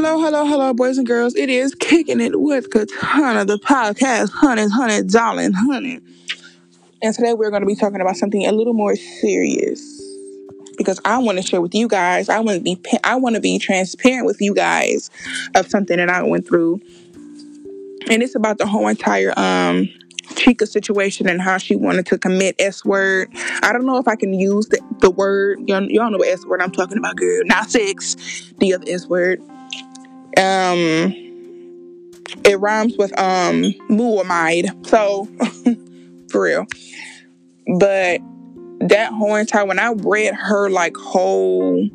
Hello, 0.00 0.20
hello, 0.20 0.46
hello, 0.46 0.72
boys 0.72 0.96
and 0.96 1.04
girls. 1.04 1.34
It 1.34 1.50
is 1.50 1.74
kicking 1.74 2.20
it 2.20 2.40
with 2.40 2.70
Katana, 2.70 3.44
the 3.44 3.58
podcast, 3.58 4.30
honey, 4.30 4.68
honey, 4.68 5.02
darling, 5.02 5.52
honey. 5.52 5.98
And 7.02 7.12
today 7.12 7.34
we're 7.34 7.50
going 7.50 7.62
to 7.62 7.66
be 7.66 7.74
talking 7.74 8.00
about 8.00 8.16
something 8.16 8.46
a 8.46 8.52
little 8.52 8.74
more 8.74 8.94
serious 8.94 10.00
because 10.76 11.00
I 11.04 11.18
want 11.18 11.38
to 11.38 11.42
share 11.42 11.60
with 11.60 11.74
you 11.74 11.88
guys. 11.88 12.28
I 12.28 12.38
want 12.38 12.58
to 12.58 12.62
be, 12.62 12.80
I 13.02 13.16
want 13.16 13.34
to 13.34 13.40
be 13.40 13.58
transparent 13.58 14.24
with 14.24 14.40
you 14.40 14.54
guys 14.54 15.10
of 15.56 15.66
something 15.66 15.96
that 15.96 16.08
I 16.08 16.22
went 16.22 16.46
through, 16.46 16.80
and 18.08 18.22
it's 18.22 18.36
about 18.36 18.58
the 18.58 18.68
whole 18.68 18.86
entire 18.86 19.36
um 19.36 19.88
Chica 20.36 20.68
situation 20.68 21.28
and 21.28 21.42
how 21.42 21.58
she 21.58 21.74
wanted 21.74 22.06
to 22.06 22.18
commit 22.18 22.54
S 22.60 22.84
word. 22.84 23.30
I 23.62 23.72
don't 23.72 23.84
know 23.84 23.98
if 23.98 24.06
I 24.06 24.14
can 24.14 24.32
use 24.32 24.68
the, 24.68 24.80
the 25.00 25.10
word. 25.10 25.68
Y'all, 25.68 25.82
y'all 25.90 26.08
know 26.08 26.18
what 26.18 26.28
S 26.28 26.46
word 26.46 26.62
I'm 26.62 26.70
talking 26.70 26.98
about, 26.98 27.16
girl. 27.16 27.42
Not 27.46 27.68
sex, 27.68 28.14
the 28.58 28.74
other 28.74 28.84
S 28.86 29.08
word. 29.08 29.42
Um, 30.38 31.14
it 32.44 32.60
rhymes 32.60 32.96
with 32.96 33.18
um 33.18 33.74
muamide. 33.90 34.86
So 34.86 35.28
for 36.30 36.42
real. 36.42 36.66
But 37.78 38.20
that 38.80 39.12
whole 39.12 39.34
entire 39.34 39.64
when 39.66 39.78
I 39.78 39.92
read 39.92 40.34
her 40.34 40.70
like 40.70 40.96
whole 40.96 41.88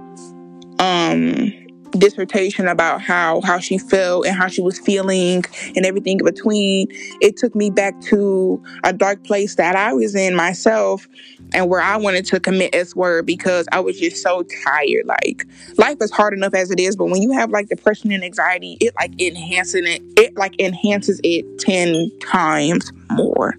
um 0.79 1.53
dissertation 1.97 2.67
about 2.67 3.01
how 3.01 3.41
how 3.41 3.59
she 3.59 3.77
felt 3.77 4.25
and 4.25 4.35
how 4.35 4.47
she 4.47 4.61
was 4.61 4.79
feeling 4.79 5.43
and 5.75 5.85
everything 5.85 6.19
in 6.19 6.25
between 6.25 6.87
it 7.21 7.37
took 7.37 7.55
me 7.55 7.69
back 7.69 7.99
to 8.01 8.61
a 8.83 8.91
dark 8.91 9.23
place 9.23 9.55
that 9.55 9.75
i 9.75 9.93
was 9.93 10.15
in 10.15 10.35
myself 10.35 11.07
and 11.53 11.69
where 11.69 11.81
i 11.81 11.95
wanted 11.95 12.25
to 12.25 12.39
commit 12.39 12.73
s 12.73 12.95
word 12.95 13.25
because 13.25 13.67
i 13.71 13.79
was 13.79 13.99
just 13.99 14.21
so 14.21 14.43
tired. 14.63 15.05
Like 15.05 15.45
life 15.77 15.97
is 16.01 16.11
hard 16.11 16.33
enough 16.33 16.53
as 16.53 16.71
it 16.71 16.79
is 16.79 16.95
but 16.95 17.05
when 17.05 17.21
you 17.21 17.31
have 17.31 17.51
like 17.51 17.69
depression 17.69 18.11
and 18.11 18.23
anxiety 18.23 18.77
it 18.81 18.93
like 18.99 19.19
enhancing 19.21 19.85
it 19.85 20.01
it 20.17 20.35
like 20.35 20.59
enhances 20.59 21.19
it 21.23 21.59
10 21.59 22.11
times 22.19 22.91
more. 23.11 23.55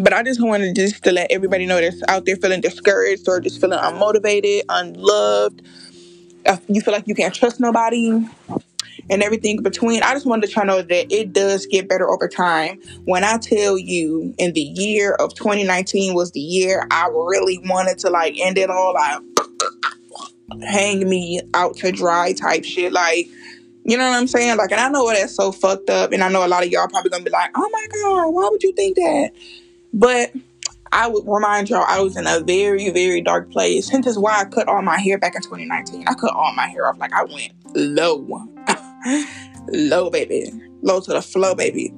But 0.00 0.12
I 0.12 0.22
just 0.22 0.42
wanted 0.42 0.74
just 0.74 1.04
to 1.04 1.12
let 1.12 1.30
everybody 1.30 1.64
know 1.64 1.80
that's 1.80 2.02
out 2.08 2.24
there 2.24 2.36
feeling 2.36 2.60
discouraged 2.60 3.28
or 3.28 3.40
just 3.40 3.60
feeling 3.60 3.78
unmotivated, 3.78 4.62
unloved, 4.68 5.62
Uh, 6.46 6.56
you 6.68 6.80
feel 6.80 6.92
like 6.92 7.06
you 7.06 7.14
can't 7.14 7.34
trust 7.34 7.60
nobody 7.60 8.26
and 9.10 9.22
everything 9.22 9.62
between. 9.62 10.02
I 10.02 10.12
just 10.12 10.26
wanted 10.26 10.46
to 10.46 10.52
try 10.52 10.62
to 10.62 10.66
know 10.66 10.82
that 10.82 11.12
it 11.12 11.32
does 11.32 11.66
get 11.66 11.88
better 11.88 12.08
over 12.08 12.28
time. 12.28 12.80
When 13.04 13.24
I 13.24 13.38
tell 13.38 13.78
you 13.78 14.34
in 14.38 14.52
the 14.52 14.60
year 14.60 15.14
of 15.14 15.34
2019 15.34 16.14
was 16.14 16.32
the 16.32 16.40
year 16.40 16.86
I 16.90 17.08
really 17.08 17.60
wanted 17.64 17.98
to 18.00 18.10
like 18.10 18.36
end 18.38 18.58
it 18.58 18.70
all, 18.70 18.94
like 18.94 19.20
hang 20.62 21.08
me 21.08 21.40
out 21.54 21.76
to 21.76 21.92
dry 21.92 22.32
type 22.32 22.64
shit. 22.64 22.92
Like, 22.92 23.26
you 23.84 23.96
know 23.96 24.08
what 24.08 24.16
I'm 24.16 24.26
saying? 24.26 24.56
Like, 24.56 24.72
and 24.72 24.80
I 24.80 24.88
know 24.88 25.08
that's 25.08 25.34
so 25.34 25.52
fucked 25.52 25.90
up, 25.90 26.12
and 26.12 26.22
I 26.22 26.28
know 26.28 26.44
a 26.44 26.48
lot 26.48 26.64
of 26.64 26.70
y'all 26.70 26.88
probably 26.88 27.10
gonna 27.10 27.24
be 27.24 27.30
like, 27.30 27.50
oh 27.54 27.68
my 27.70 27.86
God, 27.92 28.30
why 28.30 28.48
would 28.50 28.62
you 28.62 28.72
think 28.72 28.96
that? 28.96 29.30
But 29.92 30.32
I 30.96 31.08
would 31.08 31.24
remind 31.26 31.68
y'all 31.68 31.84
I 31.86 32.00
was 32.00 32.16
in 32.16 32.26
a 32.26 32.40
very, 32.40 32.88
very 32.88 33.20
dark 33.20 33.52
place. 33.52 33.86
Hence 33.86 34.06
is 34.06 34.18
why 34.18 34.40
I 34.40 34.46
cut 34.46 34.66
all 34.66 34.80
my 34.80 34.98
hair 34.98 35.18
back 35.18 35.34
in 35.34 35.42
2019. 35.42 36.08
I 36.08 36.14
cut 36.14 36.32
all 36.34 36.54
my 36.54 36.68
hair 36.68 36.88
off. 36.88 36.96
Like 36.96 37.12
I 37.12 37.22
went 37.24 37.52
low. 37.74 38.48
low, 39.68 40.08
baby. 40.08 40.50
Low 40.80 41.00
to 41.00 41.12
the 41.12 41.20
flow, 41.20 41.54
baby. 41.54 41.92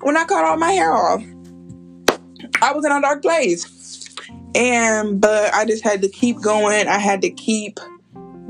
When 0.00 0.16
I 0.16 0.24
cut 0.24 0.44
all 0.44 0.56
my 0.56 0.72
hair 0.72 0.92
off, 0.92 1.22
I 2.60 2.72
was 2.72 2.84
in 2.84 2.90
a 2.90 3.00
dark 3.00 3.22
place. 3.22 4.08
And 4.56 5.20
but 5.20 5.54
I 5.54 5.64
just 5.64 5.84
had 5.84 6.02
to 6.02 6.08
keep 6.08 6.40
going. 6.40 6.88
I 6.88 6.98
had 6.98 7.22
to 7.22 7.30
keep 7.30 7.78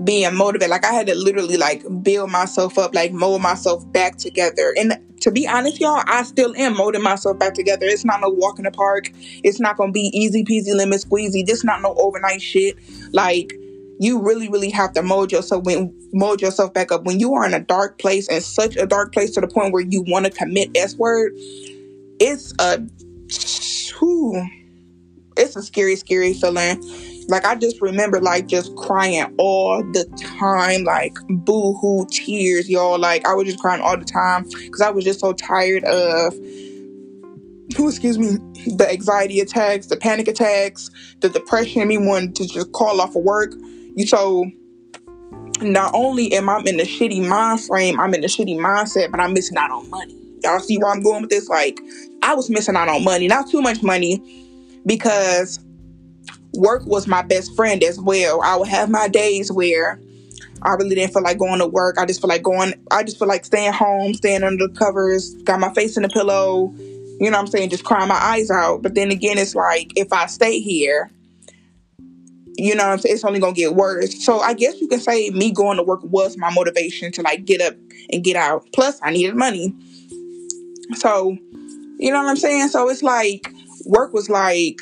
being 0.02 0.34
motivated. 0.34 0.70
Like 0.70 0.86
I 0.86 0.92
had 0.94 1.06
to 1.08 1.14
literally 1.14 1.58
like 1.58 1.84
build 2.02 2.30
myself 2.30 2.78
up, 2.78 2.94
like 2.94 3.12
mold 3.12 3.42
myself 3.42 3.84
back 3.92 4.16
together. 4.16 4.74
And 4.78 4.94
to 5.20 5.30
be 5.30 5.46
honest, 5.46 5.80
y'all, 5.80 6.02
I 6.06 6.22
still 6.22 6.54
am 6.56 6.76
molding 6.76 7.02
myself 7.02 7.38
back 7.38 7.54
together. 7.54 7.86
It's 7.86 8.04
not 8.04 8.20
no 8.20 8.28
walk 8.28 8.58
in 8.58 8.64
the 8.64 8.70
park. 8.70 9.10
It's 9.44 9.60
not 9.60 9.76
gonna 9.76 9.92
be 9.92 10.10
easy 10.14 10.44
peasy 10.44 10.74
lemon 10.74 10.98
squeezy. 10.98 11.44
This 11.44 11.62
not 11.64 11.82
no 11.82 11.94
overnight 11.94 12.42
shit. 12.42 12.76
Like 13.12 13.52
you 13.98 14.20
really, 14.20 14.48
really 14.48 14.70
have 14.70 14.94
to 14.94 15.02
mold 15.02 15.30
yourself 15.30 15.64
when 15.64 15.94
mold 16.12 16.40
yourself 16.40 16.72
back 16.72 16.90
up. 16.90 17.04
When 17.04 17.20
you 17.20 17.34
are 17.34 17.44
in 17.44 17.54
a 17.54 17.60
dark 17.60 17.98
place 17.98 18.28
and 18.28 18.42
such 18.42 18.76
a 18.76 18.86
dark 18.86 19.12
place 19.12 19.32
to 19.32 19.40
the 19.40 19.48
point 19.48 19.72
where 19.72 19.84
you 19.84 20.02
want 20.08 20.24
to 20.24 20.30
commit 20.30 20.70
S 20.74 20.96
word, 20.96 21.32
it's 22.18 22.54
a 22.58 22.78
whew, 23.98 24.42
it's 25.36 25.54
a 25.56 25.62
scary, 25.62 25.96
scary 25.96 26.32
feeling 26.32 26.82
like 27.30 27.44
I 27.44 27.54
just 27.54 27.80
remember 27.80 28.20
like 28.20 28.46
just 28.46 28.74
crying 28.76 29.34
all 29.38 29.82
the 29.92 30.04
time, 30.38 30.84
like 30.84 31.16
boo 31.28 31.74
hoo 31.74 32.06
tears, 32.10 32.68
y'all. 32.68 32.98
Like 32.98 33.26
I 33.26 33.34
was 33.34 33.46
just 33.46 33.60
crying 33.60 33.80
all 33.80 33.96
the 33.96 34.04
time 34.04 34.44
because 34.44 34.80
I 34.80 34.90
was 34.90 35.04
just 35.04 35.20
so 35.20 35.32
tired 35.32 35.84
of 35.84 36.34
who 37.76 37.88
excuse 37.88 38.18
me, 38.18 38.36
the 38.76 38.88
anxiety 38.90 39.40
attacks, 39.40 39.86
the 39.86 39.96
panic 39.96 40.28
attacks, 40.28 40.90
the 41.20 41.28
depression, 41.28 41.86
me 41.88 41.98
wanting 41.98 42.32
to 42.34 42.46
just 42.46 42.72
call 42.72 43.00
off 43.00 43.14
of 43.14 43.22
work. 43.22 43.54
You 43.96 44.06
so 44.06 44.50
not 45.62 45.92
only 45.94 46.32
am 46.32 46.48
I 46.48 46.58
in 46.66 46.76
the 46.76 46.84
shitty 46.84 47.26
mind 47.26 47.60
frame, 47.60 48.00
I'm 48.00 48.14
in 48.14 48.22
the 48.22 48.26
shitty 48.26 48.56
mindset, 48.56 49.10
but 49.10 49.20
I'm 49.20 49.32
missing 49.34 49.56
out 49.56 49.70
on 49.70 49.88
money. 49.90 50.16
Y'all 50.42 50.58
see 50.58 50.78
where 50.78 50.90
I'm 50.90 51.02
going 51.02 51.20
with 51.22 51.30
this? 51.30 51.48
Like, 51.48 51.80
I 52.22 52.34
was 52.34 52.48
missing 52.48 52.76
out 52.76 52.88
on 52.88 53.04
money, 53.04 53.28
not 53.28 53.50
too 53.50 53.60
much 53.60 53.82
money, 53.82 54.22
because 54.86 55.58
work 56.54 56.84
was 56.86 57.06
my 57.06 57.22
best 57.22 57.54
friend 57.54 57.82
as 57.82 58.00
well. 58.00 58.40
I 58.42 58.56
would 58.56 58.68
have 58.68 58.90
my 58.90 59.08
days 59.08 59.50
where 59.52 60.00
I 60.62 60.74
really 60.74 60.94
didn't 60.94 61.12
feel 61.12 61.22
like 61.22 61.38
going 61.38 61.60
to 61.60 61.66
work. 61.66 61.96
I 61.98 62.06
just 62.06 62.20
feel 62.20 62.28
like 62.28 62.42
going, 62.42 62.74
I 62.90 63.02
just 63.02 63.18
feel 63.18 63.28
like 63.28 63.44
staying 63.44 63.72
home, 63.72 64.14
staying 64.14 64.42
under 64.42 64.68
the 64.68 64.74
covers, 64.74 65.34
got 65.44 65.60
my 65.60 65.72
face 65.72 65.96
in 65.96 66.02
the 66.02 66.08
pillow, 66.08 66.72
you 67.20 67.30
know 67.30 67.36
what 67.36 67.44
I'm 67.44 67.46
saying, 67.46 67.70
just 67.70 67.84
crying 67.84 68.08
my 68.08 68.16
eyes 68.16 68.50
out. 68.50 68.82
But 68.82 68.94
then 68.94 69.10
again, 69.10 69.38
it's 69.38 69.54
like 69.54 69.92
if 69.96 70.12
I 70.12 70.26
stay 70.26 70.60
here, 70.60 71.10
you 72.56 72.74
know 72.74 72.84
what 72.84 72.92
I'm 72.92 72.98
saying, 72.98 73.14
it's 73.14 73.24
only 73.24 73.40
gonna 73.40 73.54
get 73.54 73.74
worse. 73.74 74.24
So 74.24 74.40
I 74.40 74.54
guess 74.54 74.80
you 74.80 74.88
can 74.88 75.00
say 75.00 75.30
me 75.30 75.50
going 75.50 75.78
to 75.78 75.82
work 75.82 76.00
was 76.02 76.36
my 76.36 76.52
motivation 76.52 77.12
to 77.12 77.22
like 77.22 77.44
get 77.44 77.60
up 77.60 77.74
and 78.12 78.22
get 78.22 78.36
out. 78.36 78.66
Plus, 78.74 78.98
I 79.02 79.10
needed 79.10 79.36
money. 79.36 79.74
So, 80.94 81.36
you 81.98 82.10
know 82.10 82.22
what 82.22 82.28
I'm 82.28 82.36
saying? 82.36 82.68
So 82.68 82.88
it's 82.88 83.02
like 83.02 83.52
work 83.86 84.12
was 84.12 84.28
like, 84.28 84.80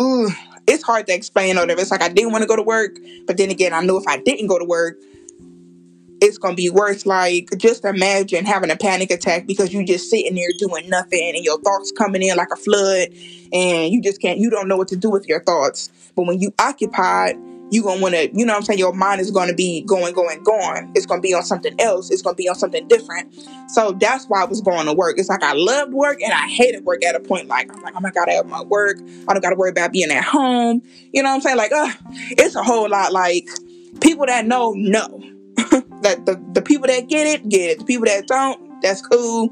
ooh, 0.00 0.30
it's 0.66 0.82
hard 0.82 1.06
to 1.06 1.14
explain 1.14 1.56
or 1.56 1.60
whatever. 1.60 1.80
It's 1.80 1.90
like 1.90 2.02
I 2.02 2.08
didn't 2.08 2.32
want 2.32 2.42
to 2.42 2.48
go 2.48 2.56
to 2.56 2.62
work, 2.62 2.98
but 3.26 3.36
then 3.36 3.50
again, 3.50 3.72
I 3.72 3.80
knew 3.80 3.96
if 3.96 4.06
I 4.06 4.18
didn't 4.18 4.46
go 4.48 4.58
to 4.58 4.64
work, 4.64 4.96
it's 6.20 6.38
gonna 6.38 6.54
be 6.54 6.70
worse. 6.70 7.06
Like 7.06 7.50
just 7.56 7.84
imagine 7.84 8.46
having 8.46 8.70
a 8.70 8.76
panic 8.76 9.10
attack 9.10 9.46
because 9.46 9.72
you 9.72 9.84
just 9.84 10.10
sitting 10.10 10.34
there 10.34 10.48
doing 10.58 10.88
nothing 10.88 11.34
and 11.34 11.44
your 11.44 11.60
thoughts 11.60 11.92
coming 11.92 12.22
in 12.22 12.36
like 12.36 12.48
a 12.52 12.56
flood 12.56 13.08
and 13.52 13.92
you 13.92 14.00
just 14.02 14.20
can't 14.20 14.38
you 14.38 14.50
don't 14.50 14.68
know 14.68 14.76
what 14.76 14.88
to 14.88 14.96
do 14.96 15.10
with 15.10 15.26
your 15.26 15.42
thoughts. 15.42 15.90
But 16.14 16.26
when 16.26 16.40
you 16.40 16.52
occupied, 16.58 17.36
you 17.70 17.82
gonna 17.82 18.00
wanna, 18.00 18.28
you 18.32 18.46
know 18.46 18.52
what 18.52 18.58
I'm 18.58 18.62
saying, 18.64 18.78
your 18.78 18.92
mind 18.92 19.20
is 19.20 19.30
gonna 19.30 19.54
be 19.54 19.82
going, 19.82 20.14
going, 20.14 20.42
going. 20.44 20.92
It's 20.94 21.06
gonna 21.06 21.20
be 21.20 21.34
on 21.34 21.42
something 21.42 21.74
else. 21.80 22.10
It's 22.10 22.22
gonna 22.22 22.36
be 22.36 22.48
on 22.48 22.54
something 22.54 22.86
different. 22.88 23.34
So 23.68 23.92
that's 23.92 24.26
why 24.26 24.42
I 24.42 24.44
was 24.44 24.60
going 24.60 24.86
to 24.86 24.92
work. 24.92 25.18
It's 25.18 25.28
like 25.28 25.42
I 25.42 25.52
loved 25.54 25.92
work 25.92 26.20
and 26.22 26.32
I 26.32 26.46
hated 26.46 26.84
work 26.84 27.04
at 27.04 27.14
a 27.14 27.20
point. 27.20 27.48
Like 27.48 27.74
I'm 27.74 27.82
like, 27.82 27.94
oh 27.96 28.00
my 28.00 28.10
god, 28.10 28.28
I 28.28 28.32
have 28.32 28.46
my 28.46 28.62
work. 28.62 28.98
I 29.28 29.32
don't 29.32 29.42
gotta 29.42 29.56
worry 29.56 29.70
about 29.70 29.92
being 29.92 30.10
at 30.10 30.24
home. 30.24 30.82
You 31.12 31.22
know 31.22 31.30
what 31.30 31.36
I'm 31.36 31.40
saying? 31.40 31.56
Like, 31.56 31.72
uh, 31.72 31.90
it's 32.30 32.54
a 32.54 32.62
whole 32.62 32.88
lot 32.88 33.12
like 33.12 33.48
people 34.00 34.26
that 34.26 34.46
know 34.46 34.72
know. 34.72 35.22
that 36.02 36.26
the, 36.26 36.40
the 36.52 36.62
people 36.62 36.86
that 36.86 37.08
get 37.08 37.26
it, 37.26 37.48
get 37.48 37.70
it. 37.70 37.78
The 37.80 37.84
people 37.84 38.06
that 38.06 38.26
don't, 38.26 38.80
that's 38.82 39.02
cool. 39.02 39.50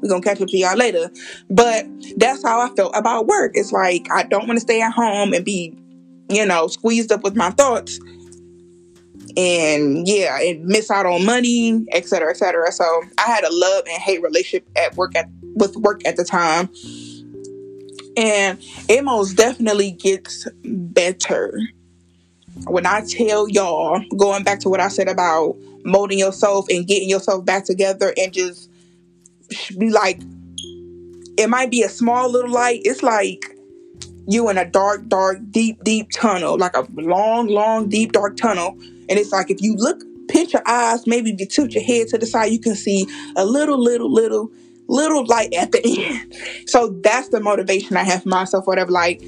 We're 0.00 0.10
gonna 0.10 0.22
catch 0.22 0.40
up 0.40 0.48
to 0.48 0.56
y'all 0.56 0.76
later. 0.76 1.10
But 1.50 1.86
that's 2.16 2.42
how 2.42 2.60
I 2.60 2.68
felt 2.74 2.94
about 2.94 3.26
work. 3.26 3.52
It's 3.54 3.72
like 3.72 4.06
I 4.12 4.22
don't 4.22 4.46
want 4.46 4.58
to 4.58 4.60
stay 4.60 4.80
at 4.82 4.92
home 4.92 5.32
and 5.32 5.44
be 5.44 5.76
you 6.28 6.46
know, 6.46 6.66
squeezed 6.66 7.12
up 7.12 7.22
with 7.22 7.36
my 7.36 7.50
thoughts 7.50 7.98
and 9.36 10.08
yeah, 10.08 10.38
and 10.40 10.64
miss 10.64 10.90
out 10.90 11.06
on 11.06 11.24
money, 11.24 11.86
etc., 11.92 12.30
etc. 12.30 12.72
So 12.72 12.84
I 13.18 13.22
had 13.22 13.44
a 13.44 13.52
love 13.52 13.84
and 13.86 14.00
hate 14.00 14.22
relationship 14.22 14.68
at 14.76 14.96
work 14.96 15.14
at 15.14 15.28
with 15.54 15.76
work 15.76 16.06
at 16.06 16.16
the 16.16 16.24
time. 16.24 16.70
And 18.16 18.58
it 18.88 19.04
most 19.04 19.36
definitely 19.36 19.92
gets 19.92 20.48
better. 20.64 21.58
When 22.66 22.86
I 22.86 23.02
tell 23.06 23.48
y'all, 23.48 24.02
going 24.16 24.42
back 24.42 24.60
to 24.60 24.70
what 24.70 24.80
I 24.80 24.88
said 24.88 25.08
about 25.08 25.56
molding 25.84 26.18
yourself 26.18 26.66
and 26.70 26.86
getting 26.86 27.10
yourself 27.10 27.44
back 27.44 27.66
together 27.66 28.14
and 28.16 28.32
just 28.32 28.70
be 29.78 29.90
like, 29.90 30.20
it 31.36 31.50
might 31.50 31.70
be 31.70 31.82
a 31.82 31.90
small 31.90 32.30
little 32.30 32.50
light. 32.50 32.80
It's 32.84 33.02
like 33.02 33.55
you 34.26 34.48
in 34.48 34.58
a 34.58 34.64
dark, 34.64 35.08
dark, 35.08 35.38
deep, 35.50 35.82
deep 35.84 36.10
tunnel, 36.10 36.58
like 36.58 36.76
a 36.76 36.86
long, 36.94 37.48
long, 37.48 37.88
deep, 37.88 38.12
dark 38.12 38.36
tunnel. 38.36 38.76
And 39.08 39.18
it's 39.18 39.32
like 39.32 39.50
if 39.50 39.60
you 39.60 39.74
look, 39.76 40.02
pinch 40.28 40.52
your 40.52 40.62
eyes, 40.66 41.06
maybe 41.06 41.30
if 41.30 41.40
you 41.40 41.46
tilt 41.46 41.72
your 41.72 41.84
head 41.84 42.08
to 42.08 42.18
the 42.18 42.26
side, 42.26 42.46
you 42.46 42.58
can 42.58 42.74
see 42.74 43.06
a 43.36 43.44
little, 43.44 43.82
little, 43.82 44.12
little, 44.12 44.50
little 44.88 45.24
light 45.26 45.52
at 45.54 45.72
the 45.72 45.80
end. 46.04 46.68
So 46.68 46.98
that's 47.02 47.28
the 47.28 47.40
motivation 47.40 47.96
I 47.96 48.04
have 48.04 48.22
for 48.22 48.28
myself, 48.28 48.66
whatever. 48.66 48.90
Like, 48.90 49.22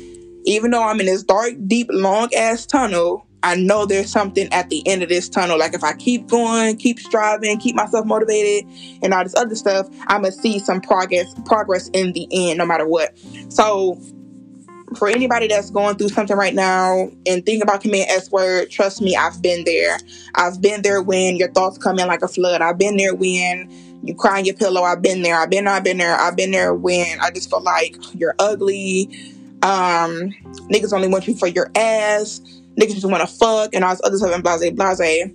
even 0.45 0.71
though 0.71 0.83
I'm 0.83 1.01
in 1.01 1.07
this 1.07 1.23
dark, 1.23 1.53
deep, 1.67 1.89
long 1.91 2.33
ass 2.35 2.67
tunnel, 2.67 3.27
I 3.43 3.55
know 3.55 3.87
there's 3.87 4.11
something 4.11 4.53
at 4.53 4.69
the 4.69 4.87
end 4.87 5.03
of 5.03 5.09
this 5.09 5.29
tunnel. 5.29 5.59
Like 5.59 5.75
if 5.75 5.85
I 5.85 5.93
keep 5.93 6.27
going, 6.27 6.77
keep 6.77 6.99
striving, 6.99 7.59
keep 7.59 7.77
myself 7.77 8.05
motivated, 8.05 8.69
and 9.03 9.15
all 9.15 9.23
this 9.23 9.37
other 9.37 9.55
stuff, 9.55 9.89
I'm 10.09 10.23
gonna 10.23 10.33
see 10.33 10.59
some 10.59 10.81
progress 10.81 11.33
progress 11.45 11.89
in 11.91 12.13
the 12.13 12.27
end, 12.33 12.59
no 12.59 12.67
matter 12.67 12.87
what. 12.87 13.17
So 13.49 14.01
for 14.97 15.09
anybody 15.09 15.49
that's 15.49 15.71
going 15.71 15.97
through 15.97 16.09
something 16.09 16.37
right 16.37 16.55
now 16.55 17.11
and 17.27 17.45
think 17.45 17.63
about 17.63 17.81
committing 17.81 18.09
S 18.09 18.31
word, 18.31 18.71
trust 18.71 19.03
me, 19.03 19.17
I've 19.17 19.41
been 19.43 19.65
there. 19.65 19.99
I've 20.35 20.61
been 20.61 20.83
there 20.83 21.03
when 21.03 21.37
your 21.37 21.51
thoughts 21.53 21.79
come 21.79 21.99
in 21.99 22.07
like 22.07 22.23
a 22.23 22.29
flood. 22.29 22.63
I've 22.63 22.79
been 22.79 22.97
there 22.97 23.15
when 23.15 23.71
you 24.03 24.15
cry 24.15 24.39
in 24.39 24.45
your 24.45 24.55
pillow. 24.55 24.83
I've 24.83 25.03
been 25.03 25.23
there. 25.23 25.37
I've 25.37 25.51
been 25.51 25.67
I've 25.67 25.85
been 25.85 25.99
there. 25.99 26.17
I've 26.17 26.37
been 26.37 26.51
there 26.51 26.75
when 26.75 27.21
I 27.21 27.31
just 27.31 27.51
feel 27.51 27.63
like 27.63 27.97
you're 28.15 28.35
ugly. 28.39 29.11
Um, 29.63 30.33
niggas 30.71 30.93
only 30.93 31.09
want 31.09 31.27
you 31.27 31.37
for 31.37 31.49
your 31.49 31.71
ass. 31.75 32.41
Niggas 32.77 32.95
just 32.95 33.07
want 33.07 33.29
to 33.29 33.35
fuck 33.35 33.75
and 33.75 33.85
all 33.85 33.91
this 33.91 34.01
other 34.05 34.17
stuff 34.17 34.33
and 34.33 34.43
blase 34.43 34.71
blase. 34.71 35.31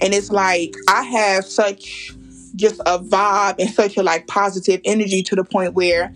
And 0.00 0.14
it's 0.14 0.30
like 0.30 0.74
I 0.88 1.02
have 1.02 1.44
such 1.44 2.14
just 2.54 2.80
a 2.80 2.98
vibe 2.98 3.56
and 3.58 3.68
such 3.70 3.96
a 3.96 4.02
like 4.02 4.26
positive 4.26 4.80
energy 4.84 5.22
to 5.22 5.36
the 5.36 5.44
point 5.44 5.74
where 5.74 6.14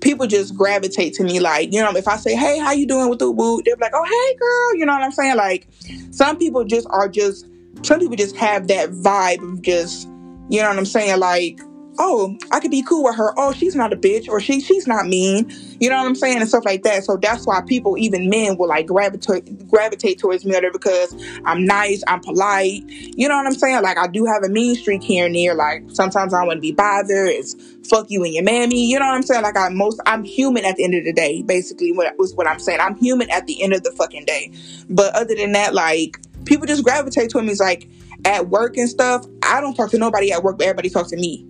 people 0.00 0.26
just 0.26 0.54
gravitate 0.56 1.14
to 1.14 1.24
me 1.24 1.40
like 1.40 1.72
you 1.72 1.80
know 1.80 1.90
if 1.94 2.08
i 2.08 2.16
say 2.16 2.34
hey 2.34 2.58
how 2.58 2.72
you 2.72 2.86
doing 2.86 3.08
with 3.08 3.18
the 3.18 3.30
woo? 3.30 3.60
they're 3.64 3.76
like 3.76 3.92
oh 3.94 4.04
hey 4.04 4.36
girl 4.38 4.78
you 4.78 4.86
know 4.86 4.92
what 4.92 5.02
i'm 5.02 5.12
saying? 5.12 5.36
Like 5.36 5.66
some 6.10 6.38
people 6.38 6.64
just 6.64 6.86
are 6.90 7.08
just 7.08 7.46
some 7.82 8.00
people 8.00 8.16
just 8.16 8.36
have 8.36 8.68
that 8.68 8.90
vibe 8.90 9.42
of 9.42 9.62
just 9.62 10.08
you 10.48 10.60
know 10.60 10.68
what 10.68 10.78
i'm 10.78 10.86
saying? 10.86 11.18
Like 11.18 11.60
oh, 11.98 12.36
I 12.50 12.60
could 12.60 12.70
be 12.70 12.82
cool 12.82 13.04
with 13.04 13.16
her. 13.16 13.32
Oh, 13.36 13.52
she's 13.52 13.74
not 13.74 13.92
a 13.92 13.96
bitch, 13.96 14.28
or 14.28 14.40
she 14.40 14.60
she's 14.60 14.86
not 14.86 15.06
mean. 15.06 15.50
You 15.80 15.88
know 15.90 15.96
what 15.96 16.06
I'm 16.06 16.14
saying, 16.14 16.38
and 16.38 16.48
stuff 16.48 16.64
like 16.64 16.82
that. 16.82 17.04
So 17.04 17.16
that's 17.16 17.46
why 17.46 17.62
people, 17.62 17.96
even 17.98 18.28
men, 18.28 18.56
will 18.56 18.68
like 18.68 18.86
gravitate 18.86 19.68
gravitate 19.68 20.18
towards 20.18 20.44
me 20.44 20.54
because 20.72 21.14
I'm 21.44 21.64
nice, 21.64 22.02
I'm 22.06 22.20
polite. 22.20 22.84
You 22.88 23.28
know 23.28 23.36
what 23.36 23.46
I'm 23.46 23.54
saying? 23.54 23.82
Like 23.82 23.98
I 23.98 24.06
do 24.06 24.24
have 24.26 24.42
a 24.44 24.48
mean 24.48 24.74
streak 24.74 25.02
here 25.02 25.26
and 25.26 25.34
there. 25.34 25.54
Like 25.54 25.84
sometimes 25.92 26.34
I 26.34 26.44
to 26.46 26.60
be 26.60 26.72
bothered. 26.72 27.28
It's 27.28 27.54
fuck 27.88 28.10
you 28.10 28.24
and 28.24 28.34
your 28.34 28.44
mammy. 28.44 28.90
You 28.90 28.98
know 28.98 29.06
what 29.06 29.14
I'm 29.14 29.22
saying? 29.22 29.42
Like 29.42 29.56
I 29.56 29.68
most 29.70 30.00
I'm 30.06 30.24
human 30.24 30.64
at 30.64 30.76
the 30.76 30.84
end 30.84 30.94
of 30.94 31.04
the 31.04 31.12
day. 31.12 31.42
Basically, 31.42 31.92
what 31.92 32.16
was 32.18 32.34
what 32.34 32.46
I'm 32.46 32.58
saying. 32.58 32.80
I'm 32.80 32.96
human 32.96 33.30
at 33.30 33.46
the 33.46 33.62
end 33.62 33.72
of 33.72 33.82
the 33.82 33.92
fucking 33.92 34.24
day. 34.24 34.52
But 34.88 35.14
other 35.14 35.34
than 35.34 35.52
that, 35.52 35.74
like 35.74 36.18
people 36.44 36.66
just 36.66 36.84
gravitate 36.84 37.30
to 37.30 37.42
me. 37.42 37.50
It's 37.50 37.60
like 37.60 37.88
at 38.24 38.48
work 38.48 38.76
and 38.76 38.88
stuff. 38.88 39.26
I 39.42 39.60
don't 39.60 39.74
talk 39.74 39.90
to 39.90 39.98
nobody 39.98 40.32
at 40.32 40.42
work, 40.42 40.58
but 40.58 40.66
everybody 40.66 40.90
talks 40.90 41.10
to 41.10 41.16
me. 41.16 41.46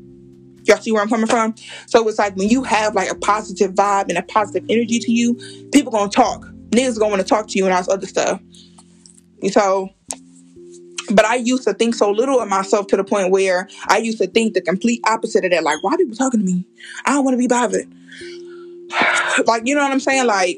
Y'all 0.70 0.78
see 0.78 0.92
where 0.92 1.02
I'm 1.02 1.08
coming 1.08 1.26
from? 1.26 1.56
So 1.86 2.06
it's 2.08 2.18
like 2.18 2.36
when 2.36 2.48
you 2.48 2.62
have 2.62 2.94
like 2.94 3.10
a 3.10 3.16
positive 3.16 3.72
vibe 3.72 4.08
and 4.08 4.16
a 4.16 4.22
positive 4.22 4.64
energy 4.70 5.00
to 5.00 5.10
you, 5.10 5.34
people 5.72 5.90
gonna 5.90 6.08
talk. 6.08 6.44
Niggas 6.70 6.96
gonna 6.96 7.10
want 7.10 7.20
to 7.20 7.26
talk 7.26 7.48
to 7.48 7.58
you 7.58 7.64
and 7.64 7.74
all 7.74 7.80
this 7.80 7.88
other 7.88 8.06
stuff. 8.06 8.40
So, 9.50 9.90
but 11.10 11.24
I 11.24 11.34
used 11.36 11.64
to 11.64 11.74
think 11.74 11.96
so 11.96 12.12
little 12.12 12.40
of 12.40 12.48
myself 12.48 12.86
to 12.88 12.96
the 12.96 13.02
point 13.02 13.32
where 13.32 13.68
I 13.88 13.98
used 13.98 14.18
to 14.18 14.28
think 14.28 14.54
the 14.54 14.60
complete 14.60 15.00
opposite 15.08 15.44
of 15.44 15.50
that. 15.50 15.64
Like, 15.64 15.82
why 15.82 15.96
people 15.96 16.14
talking 16.14 16.38
to 16.38 16.46
me? 16.46 16.64
I 17.04 17.14
don't 17.14 17.24
want 17.24 17.34
to 17.34 17.38
be 17.38 17.48
bothered. 17.48 17.92
like, 19.46 19.62
you 19.66 19.74
know 19.74 19.82
what 19.82 19.90
I'm 19.90 19.98
saying? 19.98 20.26
Like, 20.26 20.56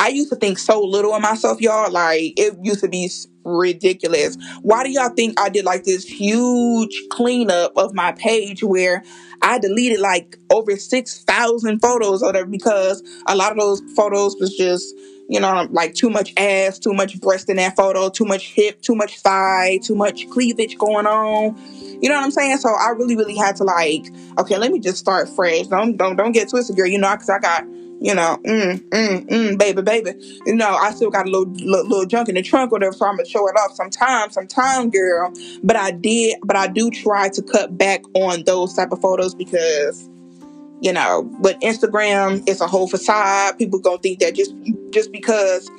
I 0.00 0.08
used 0.08 0.30
to 0.30 0.36
think 0.36 0.58
so 0.58 0.80
little 0.82 1.12
of 1.12 1.20
myself, 1.20 1.60
y'all. 1.60 1.92
Like, 1.92 2.32
it 2.38 2.56
used 2.62 2.80
to 2.80 2.88
be 2.88 3.10
ridiculous. 3.44 4.38
Why 4.62 4.82
do 4.82 4.90
y'all 4.90 5.10
think 5.10 5.38
I 5.38 5.50
did 5.50 5.66
like 5.66 5.84
this 5.84 6.04
huge 6.04 6.98
cleanup 7.10 7.76
of 7.76 7.92
my 7.92 8.12
page 8.12 8.64
where 8.64 9.04
I 9.42 9.58
deleted 9.58 10.00
like 10.00 10.38
over 10.50 10.74
6,000 10.74 11.80
photos 11.80 12.22
or 12.22 12.26
whatever 12.26 12.48
because 12.48 13.02
a 13.26 13.36
lot 13.36 13.52
of 13.52 13.58
those 13.58 13.82
photos 13.94 14.36
was 14.40 14.56
just, 14.56 14.94
you 15.28 15.38
know, 15.38 15.68
like 15.70 15.94
too 15.94 16.08
much 16.08 16.32
ass, 16.38 16.78
too 16.78 16.94
much 16.94 17.20
breast 17.20 17.50
in 17.50 17.56
that 17.56 17.76
photo, 17.76 18.08
too 18.08 18.24
much 18.24 18.54
hip, 18.54 18.80
too 18.80 18.94
much 18.94 19.18
thigh, 19.20 19.78
too 19.84 19.94
much 19.94 20.28
cleavage 20.30 20.78
going 20.78 21.06
on. 21.06 21.56
You 22.02 22.08
know 22.08 22.14
what 22.14 22.24
I'm 22.24 22.30
saying? 22.30 22.56
So 22.56 22.70
I 22.70 22.90
really, 22.90 23.16
really 23.16 23.36
had 23.36 23.56
to 23.56 23.64
like, 23.64 24.06
okay, 24.38 24.56
let 24.56 24.72
me 24.72 24.80
just 24.80 24.96
start 24.96 25.28
fresh. 25.28 25.66
Don't, 25.66 25.98
don't, 25.98 26.16
don't 26.16 26.32
get 26.32 26.48
twisted, 26.48 26.76
girl. 26.76 26.86
You 26.86 26.98
know, 26.98 27.12
because 27.12 27.28
I 27.28 27.38
got 27.38 27.64
you 28.00 28.14
know, 28.14 28.38
mm, 28.44 28.78
mm, 28.88 29.28
mm, 29.28 29.58
baby, 29.58 29.82
baby. 29.82 30.12
You 30.46 30.54
know, 30.54 30.74
I 30.74 30.90
still 30.92 31.10
got 31.10 31.26
a 31.26 31.30
little, 31.30 31.52
little, 31.52 31.86
little 31.86 32.06
junk 32.06 32.30
in 32.30 32.34
the 32.34 32.42
trunk 32.42 32.72
or 32.72 32.76
whatever, 32.76 32.94
so 32.94 33.04
I'm 33.04 33.16
gonna 33.16 33.28
show 33.28 33.46
it 33.46 33.52
off 33.56 33.74
sometime, 33.74 34.30
sometime, 34.30 34.88
girl. 34.88 35.30
But 35.62 35.76
I 35.76 35.90
did, 35.90 36.38
but 36.42 36.56
I 36.56 36.66
do 36.66 36.90
try 36.90 37.28
to 37.28 37.42
cut 37.42 37.76
back 37.76 38.00
on 38.14 38.44
those 38.44 38.74
type 38.74 38.92
of 38.92 39.02
photos 39.02 39.34
because, 39.34 40.08
you 40.80 40.94
know, 40.94 41.30
with 41.40 41.60
Instagram, 41.60 42.42
it's 42.48 42.62
a 42.62 42.66
whole 42.66 42.88
facade. 42.88 43.58
People 43.58 43.78
gonna 43.78 43.98
think 43.98 44.20
that 44.20 44.34
just 44.34 44.54
just 44.92 45.12
because 45.12 45.70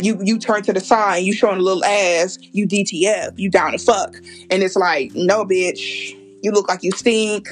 you 0.00 0.20
you 0.22 0.38
turn 0.38 0.62
to 0.62 0.72
the 0.72 0.80
side, 0.80 1.24
you 1.24 1.32
showing 1.32 1.58
a 1.58 1.62
little 1.62 1.84
ass, 1.84 2.38
you 2.52 2.68
DTF, 2.68 3.36
you 3.36 3.50
down 3.50 3.72
to 3.72 3.78
fuck, 3.78 4.14
and 4.48 4.62
it's 4.62 4.76
like, 4.76 5.12
no, 5.16 5.44
bitch, 5.44 6.16
you 6.42 6.52
look 6.52 6.68
like 6.68 6.84
you 6.84 6.92
stink. 6.92 7.48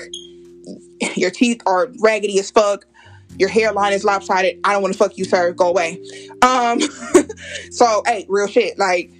Your 1.16 1.30
teeth 1.30 1.60
are 1.66 1.88
raggedy 2.00 2.38
as 2.38 2.52
fuck 2.52 2.86
your 3.38 3.48
hairline 3.48 3.92
is 3.92 4.04
lopsided. 4.04 4.60
I 4.64 4.72
don't 4.72 4.82
want 4.82 4.94
to 4.94 4.98
fuck 4.98 5.16
you, 5.18 5.24
sir. 5.24 5.52
Go 5.52 5.68
away. 5.68 6.02
Um, 6.42 6.80
so 7.70 8.02
hey, 8.06 8.26
real 8.28 8.46
shit. 8.46 8.78
Like, 8.78 9.10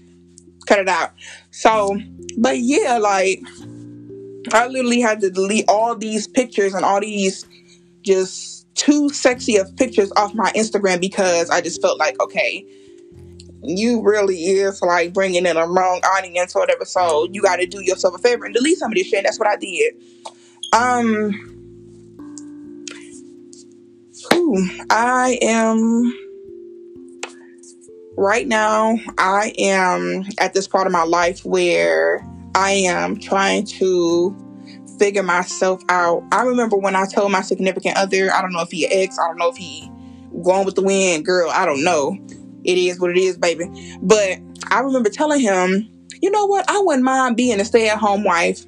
cut 0.66 0.78
it 0.78 0.88
out. 0.88 1.12
So, 1.50 1.99
but 2.38 2.58
yeah, 2.58 2.99
like, 2.99 3.40
I 4.52 4.66
literally 4.66 5.00
had 5.00 5.20
to 5.22 5.31
delete 5.31 5.64
all 5.69 5.96
these 5.96 6.26
pictures 6.26 6.75
and 6.75 6.84
all 6.84 7.00
these 7.00 7.46
just 8.02 8.66
too 8.75 9.08
sexy 9.11 9.56
of 9.56 9.75
pictures 9.76 10.12
off 10.17 10.34
my 10.34 10.50
Instagram 10.52 11.00
because 11.00 11.50
I 11.50 11.60
just 11.60 11.81
felt 11.81 11.99
like, 11.99 12.20
okay, 12.20 12.67
you 13.62 14.02
really 14.02 14.37
is 14.37 14.82
like 14.82 15.12
bringing 15.12 15.46
in 15.46 15.56
a 15.56 15.67
wrong 15.67 16.00
audience 16.17 16.55
or 16.55 16.60
whatever. 16.60 16.84
So 16.84 17.26
you 17.32 17.40
got 17.40 17.56
to 17.56 17.67
do 17.67 17.82
yourself 17.82 18.14
a 18.14 18.19
favor 18.19 18.44
and 18.44 18.55
delete 18.55 18.78
some 18.78 18.93
of 18.93 18.96
this 18.96 19.06
shit. 19.06 19.19
And 19.19 19.26
that's 19.26 19.38
what 19.38 19.49
I 19.49 19.56
did. 19.56 19.94
Um, 20.72 21.53
Ooh, 24.32 24.68
I 24.90 25.38
am 25.42 26.12
right 28.16 28.46
now. 28.46 28.96
I 29.18 29.52
am 29.58 30.24
at 30.38 30.54
this 30.54 30.66
part 30.68 30.86
of 30.86 30.92
my 30.92 31.04
life 31.04 31.44
where 31.44 32.26
I 32.54 32.70
am 32.70 33.18
trying 33.18 33.66
to 33.66 34.36
figure 34.98 35.22
myself 35.22 35.82
out. 35.88 36.22
I 36.32 36.42
remember 36.42 36.76
when 36.76 36.94
I 36.94 37.06
told 37.06 37.32
my 37.32 37.42
significant 37.42 37.96
other, 37.96 38.32
I 38.32 38.40
don't 38.40 38.52
know 38.52 38.62
if 38.62 38.70
he 38.70 38.86
ex, 38.86 39.18
I 39.18 39.26
don't 39.26 39.38
know 39.38 39.48
if 39.48 39.56
he 39.56 39.90
going 40.42 40.64
with 40.64 40.74
the 40.74 40.82
wind, 40.82 41.24
girl, 41.24 41.50
I 41.50 41.66
don't 41.66 41.84
know. 41.84 42.16
It 42.64 42.78
is 42.78 43.00
what 43.00 43.10
it 43.10 43.19
is, 43.19 43.36
baby. 43.36 43.69
But 44.02 44.38
I 44.70 44.81
remember 44.81 45.10
telling 45.10 45.40
him, 45.40 45.88
you 46.22 46.31
know 46.31 46.46
what, 46.46 46.69
I 46.70 46.81
wouldn't 46.81 47.04
mind 47.04 47.36
being 47.36 47.60
a 47.60 47.64
stay 47.64 47.88
at 47.88 47.98
home 47.98 48.24
wife. 48.24 48.64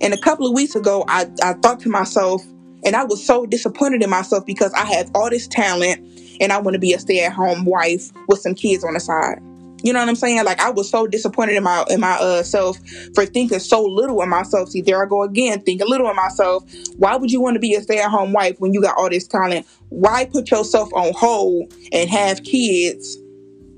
And 0.00 0.14
a 0.14 0.18
couple 0.18 0.46
of 0.46 0.54
weeks 0.54 0.74
ago, 0.74 1.04
I, 1.08 1.30
I 1.42 1.54
thought 1.54 1.80
to 1.80 1.90
myself, 1.90 2.42
and 2.84 2.96
I 2.96 3.04
was 3.04 3.24
so 3.24 3.46
disappointed 3.46 4.02
in 4.02 4.10
myself 4.10 4.46
because 4.46 4.72
I 4.72 4.84
have 4.84 5.10
all 5.14 5.30
this 5.30 5.46
talent 5.46 6.00
and 6.40 6.52
I 6.52 6.58
want 6.58 6.74
to 6.74 6.78
be 6.78 6.92
a 6.94 6.98
stay 6.98 7.24
at 7.24 7.32
home 7.32 7.64
wife 7.64 8.10
with 8.28 8.40
some 8.40 8.54
kids 8.54 8.84
on 8.84 8.94
the 8.94 9.00
side. 9.00 9.40
You 9.82 9.92
know 9.92 10.00
what 10.00 10.08
I'm 10.08 10.16
saying? 10.16 10.44
Like 10.44 10.60
I 10.60 10.70
was 10.70 10.90
so 10.90 11.06
disappointed 11.06 11.56
in 11.56 11.62
my 11.62 11.84
in 11.88 12.00
my 12.00 12.12
uh, 12.18 12.42
self 12.42 12.78
for 13.14 13.24
thinking 13.24 13.58
so 13.58 13.82
little 13.82 14.20
of 14.20 14.28
myself. 14.28 14.70
See, 14.70 14.82
there 14.82 15.02
I 15.02 15.08
go 15.08 15.22
again, 15.22 15.60
thinking 15.62 15.86
a 15.86 15.90
little 15.90 16.08
of 16.08 16.16
myself. 16.16 16.64
Why 16.96 17.16
would 17.16 17.30
you 17.30 17.40
want 17.40 17.54
to 17.54 17.60
be 17.60 17.74
a 17.74 17.80
stay 17.80 17.98
at 17.98 18.10
home 18.10 18.32
wife 18.32 18.56
when 18.58 18.74
you 18.74 18.82
got 18.82 18.96
all 18.98 19.08
this 19.08 19.26
talent? 19.26 19.66
Why 19.88 20.26
put 20.26 20.50
yourself 20.50 20.92
on 20.92 21.12
hold 21.14 21.72
and 21.92 22.10
have 22.10 22.42
kids 22.42 23.16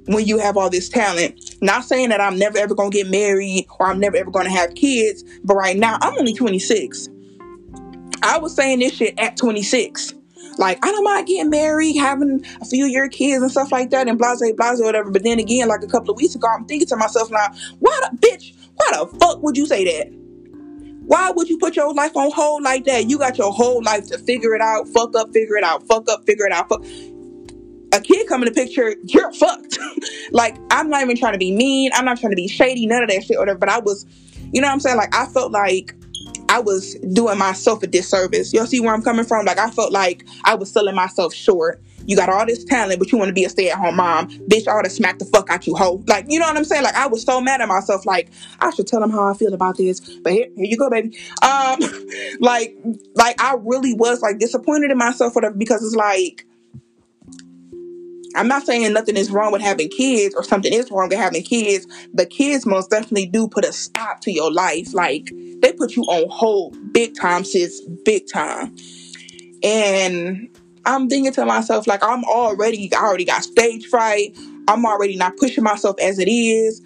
when 0.06 0.26
you 0.26 0.38
have 0.38 0.56
all 0.56 0.70
this 0.70 0.88
talent? 0.88 1.56
Not 1.62 1.84
saying 1.84 2.08
that 2.08 2.20
I'm 2.20 2.36
never 2.36 2.58
ever 2.58 2.74
gonna 2.74 2.90
get 2.90 3.08
married 3.08 3.66
or 3.78 3.86
I'm 3.86 4.00
never 4.00 4.16
ever 4.16 4.30
gonna 4.30 4.50
have 4.50 4.74
kids, 4.74 5.22
but 5.44 5.54
right 5.54 5.76
now 5.76 5.98
I'm 6.00 6.18
only 6.18 6.34
26. 6.34 7.08
I 8.22 8.38
was 8.38 8.54
saying 8.54 8.80
this 8.80 8.94
shit 8.94 9.18
at 9.18 9.36
26. 9.36 10.14
Like, 10.58 10.84
I 10.84 10.90
don't 10.92 11.04
mind 11.04 11.26
getting 11.26 11.50
married, 11.50 11.96
having 11.96 12.44
a 12.60 12.64
few 12.64 12.86
year 12.86 13.08
kids 13.08 13.42
and 13.42 13.50
stuff 13.50 13.72
like 13.72 13.90
that, 13.90 14.08
and 14.08 14.18
blah, 14.18 14.36
blah, 14.36 14.74
whatever. 14.78 15.10
But 15.10 15.24
then 15.24 15.38
again, 15.38 15.68
like 15.68 15.82
a 15.82 15.86
couple 15.86 16.10
of 16.10 16.16
weeks 16.16 16.34
ago, 16.34 16.46
I'm 16.48 16.66
thinking 16.66 16.88
to 16.88 16.96
myself 16.96 17.30
now, 17.30 17.48
why 17.78 17.98
the 18.02 18.16
bitch, 18.18 18.54
why 18.74 18.98
the 18.98 19.06
fuck 19.18 19.42
would 19.42 19.56
you 19.56 19.66
say 19.66 19.84
that? 19.84 20.12
Why 21.04 21.30
would 21.30 21.48
you 21.48 21.58
put 21.58 21.74
your 21.74 21.92
life 21.94 22.16
on 22.16 22.30
hold 22.30 22.62
like 22.62 22.84
that? 22.84 23.08
You 23.08 23.18
got 23.18 23.36
your 23.36 23.52
whole 23.52 23.82
life 23.82 24.06
to 24.08 24.18
figure 24.18 24.54
it 24.54 24.60
out, 24.60 24.88
fuck 24.88 25.16
up, 25.16 25.32
figure 25.32 25.56
it 25.56 25.64
out, 25.64 25.82
fuck 25.86 26.08
up, 26.08 26.24
figure 26.26 26.46
it 26.46 26.52
out. 26.52 26.68
Fuck. 26.68 26.84
A 27.92 28.00
kid 28.00 28.26
come 28.26 28.42
in 28.42 28.46
the 28.46 28.54
picture, 28.54 28.94
you're 29.04 29.32
fucked. 29.32 29.78
like, 30.30 30.56
I'm 30.70 30.88
not 30.88 31.02
even 31.02 31.16
trying 31.16 31.32
to 31.32 31.38
be 31.38 31.52
mean. 31.52 31.90
I'm 31.94 32.04
not 32.04 32.18
trying 32.18 32.30
to 32.30 32.36
be 32.36 32.48
shady, 32.48 32.86
none 32.86 33.02
of 33.02 33.10
that 33.10 33.24
shit, 33.24 33.38
whatever. 33.38 33.58
But 33.58 33.68
I 33.68 33.80
was, 33.80 34.06
you 34.52 34.60
know 34.60 34.68
what 34.68 34.74
I'm 34.74 34.80
saying? 34.80 34.96
Like, 34.96 35.14
I 35.14 35.26
felt 35.26 35.52
like 35.52 35.94
I 36.52 36.60
was 36.60 36.96
doing 37.14 37.38
myself 37.38 37.82
a 37.82 37.86
disservice. 37.86 38.52
Y'all 38.52 38.66
see 38.66 38.78
where 38.78 38.92
I'm 38.92 39.00
coming 39.00 39.24
from? 39.24 39.46
Like 39.46 39.58
I 39.58 39.70
felt 39.70 39.90
like 39.90 40.26
I 40.44 40.54
was 40.54 40.70
selling 40.70 40.94
myself 40.94 41.32
short. 41.32 41.82
You 42.04 42.14
got 42.14 42.28
all 42.28 42.44
this 42.44 42.62
talent, 42.62 42.98
but 42.98 43.10
you 43.10 43.16
want 43.16 43.30
to 43.30 43.32
be 43.32 43.44
a 43.44 43.48
stay-at-home 43.48 43.96
mom. 43.96 44.28
Bitch, 44.48 44.68
I 44.68 44.72
ought 44.72 44.82
to 44.82 44.90
smack 44.90 45.18
the 45.18 45.24
fuck 45.24 45.48
out 45.48 45.66
you, 45.66 45.74
hoe. 45.74 46.04
Like, 46.06 46.26
you 46.28 46.38
know 46.38 46.46
what 46.46 46.56
I'm 46.58 46.64
saying? 46.64 46.82
Like, 46.82 46.94
I 46.94 47.06
was 47.06 47.22
so 47.22 47.40
mad 47.40 47.62
at 47.62 47.68
myself. 47.68 48.04
Like, 48.04 48.28
I 48.60 48.70
should 48.70 48.86
tell 48.86 49.00
them 49.00 49.10
how 49.10 49.30
I 49.30 49.34
feel 49.34 49.54
about 49.54 49.78
this. 49.78 50.00
But 50.00 50.34
here, 50.34 50.48
here 50.54 50.64
you 50.66 50.76
go, 50.76 50.90
baby. 50.90 51.16
Um, 51.42 51.78
like, 52.40 52.76
like 53.14 53.40
I 53.40 53.54
really 53.58 53.94
was 53.94 54.20
like 54.20 54.38
disappointed 54.38 54.90
in 54.90 54.98
myself 54.98 55.32
for 55.32 55.40
the, 55.40 55.52
because 55.52 55.82
it's 55.82 55.96
like 55.96 56.44
I'm 58.34 58.48
not 58.48 58.64
saying 58.64 58.92
nothing 58.92 59.16
is 59.16 59.30
wrong 59.30 59.52
with 59.52 59.62
having 59.62 59.88
kids 59.88 60.34
or 60.34 60.44
something 60.44 60.72
is 60.72 60.90
wrong 60.90 61.08
with 61.08 61.18
having 61.18 61.42
kids, 61.42 61.86
but 62.14 62.30
kids 62.30 62.66
most 62.66 62.90
definitely 62.90 63.26
do 63.26 63.48
put 63.48 63.64
a 63.64 63.72
stop 63.72 64.20
to 64.22 64.32
your 64.32 64.52
life. 64.52 64.94
Like 64.94 65.30
they 65.60 65.72
put 65.72 65.96
you 65.96 66.02
on 66.04 66.28
hold 66.30 66.92
big 66.92 67.14
time, 67.18 67.44
sis, 67.44 67.80
big 68.04 68.24
time. 68.32 68.76
And 69.62 70.48
I'm 70.84 71.08
thinking 71.08 71.32
to 71.34 71.44
myself, 71.44 71.86
like, 71.86 72.02
I'm 72.02 72.24
already, 72.24 72.92
I 72.92 72.98
already 72.98 73.24
got 73.24 73.44
stage 73.44 73.86
fright. 73.86 74.36
I'm 74.68 74.84
already 74.84 75.16
not 75.16 75.36
pushing 75.36 75.64
myself 75.64 75.96
as 76.00 76.18
it 76.18 76.28
is. 76.28 76.80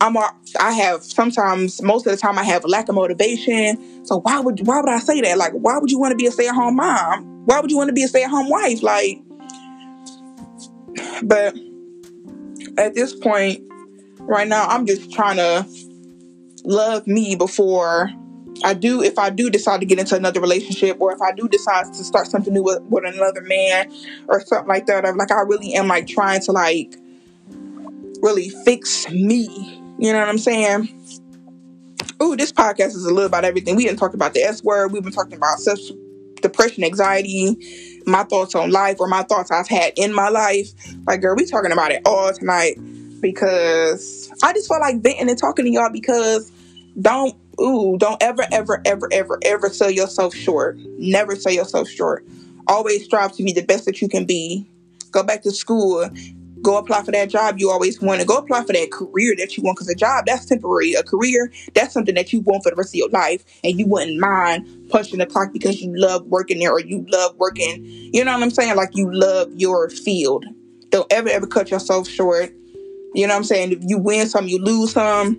I'm, 0.00 0.16
I 0.16 0.72
have 0.72 1.02
sometimes, 1.02 1.82
most 1.82 2.06
of 2.06 2.12
the 2.12 2.16
time, 2.16 2.38
I 2.38 2.44
have 2.44 2.64
a 2.64 2.68
lack 2.68 2.88
of 2.88 2.94
motivation. 2.94 4.06
So 4.06 4.20
why 4.20 4.40
would, 4.40 4.66
why 4.66 4.80
would 4.80 4.88
I 4.88 4.98
say 4.98 5.20
that? 5.22 5.36
Like, 5.36 5.52
why 5.52 5.78
would 5.78 5.90
you 5.90 5.98
want 5.98 6.12
to 6.12 6.16
be 6.16 6.26
a 6.26 6.30
stay 6.30 6.48
at 6.48 6.54
home 6.54 6.76
mom? 6.76 7.24
Why 7.46 7.60
would 7.60 7.70
you 7.70 7.76
want 7.76 7.88
to 7.88 7.94
be 7.94 8.04
a 8.04 8.08
stay 8.08 8.22
at 8.22 8.30
home 8.30 8.48
wife? 8.48 8.82
Like, 8.82 9.20
but 11.22 11.56
at 12.78 12.94
this 12.94 13.14
point, 13.14 13.62
right 14.20 14.48
now, 14.48 14.66
I'm 14.66 14.86
just 14.86 15.12
trying 15.12 15.36
to 15.36 15.66
love 16.64 17.06
me 17.06 17.36
before 17.36 18.10
I 18.64 18.74
do, 18.74 19.02
if 19.02 19.18
I 19.18 19.30
do 19.30 19.48
decide 19.48 19.80
to 19.80 19.86
get 19.86 19.98
into 19.98 20.16
another 20.16 20.40
relationship, 20.40 21.00
or 21.00 21.12
if 21.12 21.20
I 21.20 21.32
do 21.32 21.48
decide 21.48 21.86
to 21.86 22.04
start 22.04 22.26
something 22.26 22.52
new 22.52 22.62
with, 22.62 22.82
with 22.82 23.04
another 23.04 23.40
man, 23.40 23.90
or 24.28 24.40
something 24.40 24.68
like 24.68 24.86
that, 24.86 25.06
I'm 25.06 25.16
like 25.16 25.30
I 25.30 25.42
really 25.42 25.74
am 25.74 25.88
like 25.88 26.06
trying 26.06 26.40
to 26.42 26.52
like 26.52 26.94
really 28.22 28.50
fix 28.64 29.08
me. 29.10 29.82
You 29.98 30.12
know 30.12 30.18
what 30.18 30.28
I'm 30.28 30.38
saying? 30.38 30.88
Ooh, 32.22 32.36
this 32.36 32.52
podcast 32.52 32.88
is 32.88 33.04
a 33.04 33.08
little 33.08 33.26
about 33.26 33.44
everything. 33.44 33.76
We 33.76 33.84
didn't 33.84 33.98
talk 33.98 34.14
about 34.14 34.34
the 34.34 34.42
S 34.42 34.62
word. 34.62 34.92
We've 34.92 35.02
been 35.02 35.12
talking 35.12 35.34
about 35.34 35.58
self 35.58 35.78
depression, 36.40 36.84
anxiety, 36.84 38.02
my 38.06 38.24
thoughts 38.24 38.54
on 38.54 38.70
life, 38.70 38.96
or 39.00 39.08
my 39.08 39.22
thoughts 39.22 39.50
I've 39.50 39.68
had 39.68 39.92
in 39.96 40.14
my 40.14 40.28
life. 40.28 40.68
Like, 41.06 41.20
girl, 41.20 41.36
we 41.36 41.46
talking 41.46 41.72
about 41.72 41.92
it 41.92 42.02
all 42.06 42.32
tonight 42.32 42.76
because 43.20 44.30
I 44.42 44.52
just 44.52 44.68
felt 44.68 44.80
like 44.80 45.02
venting 45.02 45.28
and 45.28 45.38
talking 45.38 45.64
to 45.66 45.70
y'all 45.70 45.90
because 45.92 46.50
don't 47.00 47.36
ooh, 47.60 47.96
don't 47.98 48.22
ever, 48.22 48.44
ever, 48.52 48.82
ever, 48.84 49.08
ever, 49.12 49.38
ever 49.42 49.70
sell 49.70 49.90
yourself 49.90 50.34
short. 50.34 50.76
Never 50.98 51.36
sell 51.36 51.52
yourself 51.52 51.88
short. 51.88 52.24
Always 52.66 53.04
strive 53.04 53.32
to 53.32 53.42
be 53.42 53.52
the 53.52 53.62
best 53.62 53.84
that 53.84 54.00
you 54.00 54.08
can 54.08 54.24
be. 54.24 54.66
Go 55.10 55.22
back 55.22 55.42
to 55.42 55.50
school. 55.50 56.08
Go 56.62 56.76
apply 56.76 57.02
for 57.02 57.12
that 57.12 57.30
job 57.30 57.58
you 57.58 57.70
always 57.70 58.00
want 58.00 58.20
to 58.20 58.26
go 58.26 58.36
apply 58.36 58.64
for 58.64 58.72
that 58.72 58.90
career 58.90 59.34
that 59.38 59.56
you 59.56 59.62
want 59.62 59.76
because 59.76 59.88
a 59.88 59.94
job 59.94 60.26
that's 60.26 60.44
temporary. 60.44 60.94
A 60.94 61.02
career 61.02 61.52
that's 61.74 61.94
something 61.94 62.14
that 62.14 62.32
you 62.32 62.40
want 62.40 62.62
for 62.62 62.70
the 62.70 62.76
rest 62.76 62.90
of 62.90 62.96
your 62.96 63.08
life, 63.10 63.44
and 63.64 63.78
you 63.78 63.86
wouldn't 63.86 64.18
mind 64.18 64.66
punching 64.90 65.18
the 65.18 65.26
clock 65.26 65.52
because 65.52 65.80
you 65.80 65.92
love 65.96 66.26
working 66.26 66.58
there 66.58 66.72
or 66.72 66.80
you 66.80 67.06
love 67.08 67.36
working. 67.36 67.84
You 67.86 68.24
know 68.24 68.32
what 68.32 68.42
I'm 68.42 68.50
saying? 68.50 68.76
Like 68.76 68.94
you 68.94 69.10
love 69.12 69.50
your 69.54 69.90
field. 69.90 70.44
Don't 70.90 71.10
ever 71.12 71.28
ever 71.28 71.46
cut 71.46 71.70
yourself 71.70 72.08
short. 72.08 72.52
You 73.14 73.26
know 73.26 73.34
what 73.34 73.38
I'm 73.38 73.44
saying? 73.44 73.72
If 73.72 73.80
you 73.82 73.98
win 73.98 74.28
some, 74.28 74.46
you 74.46 74.58
lose 74.62 74.92
some 74.92 75.38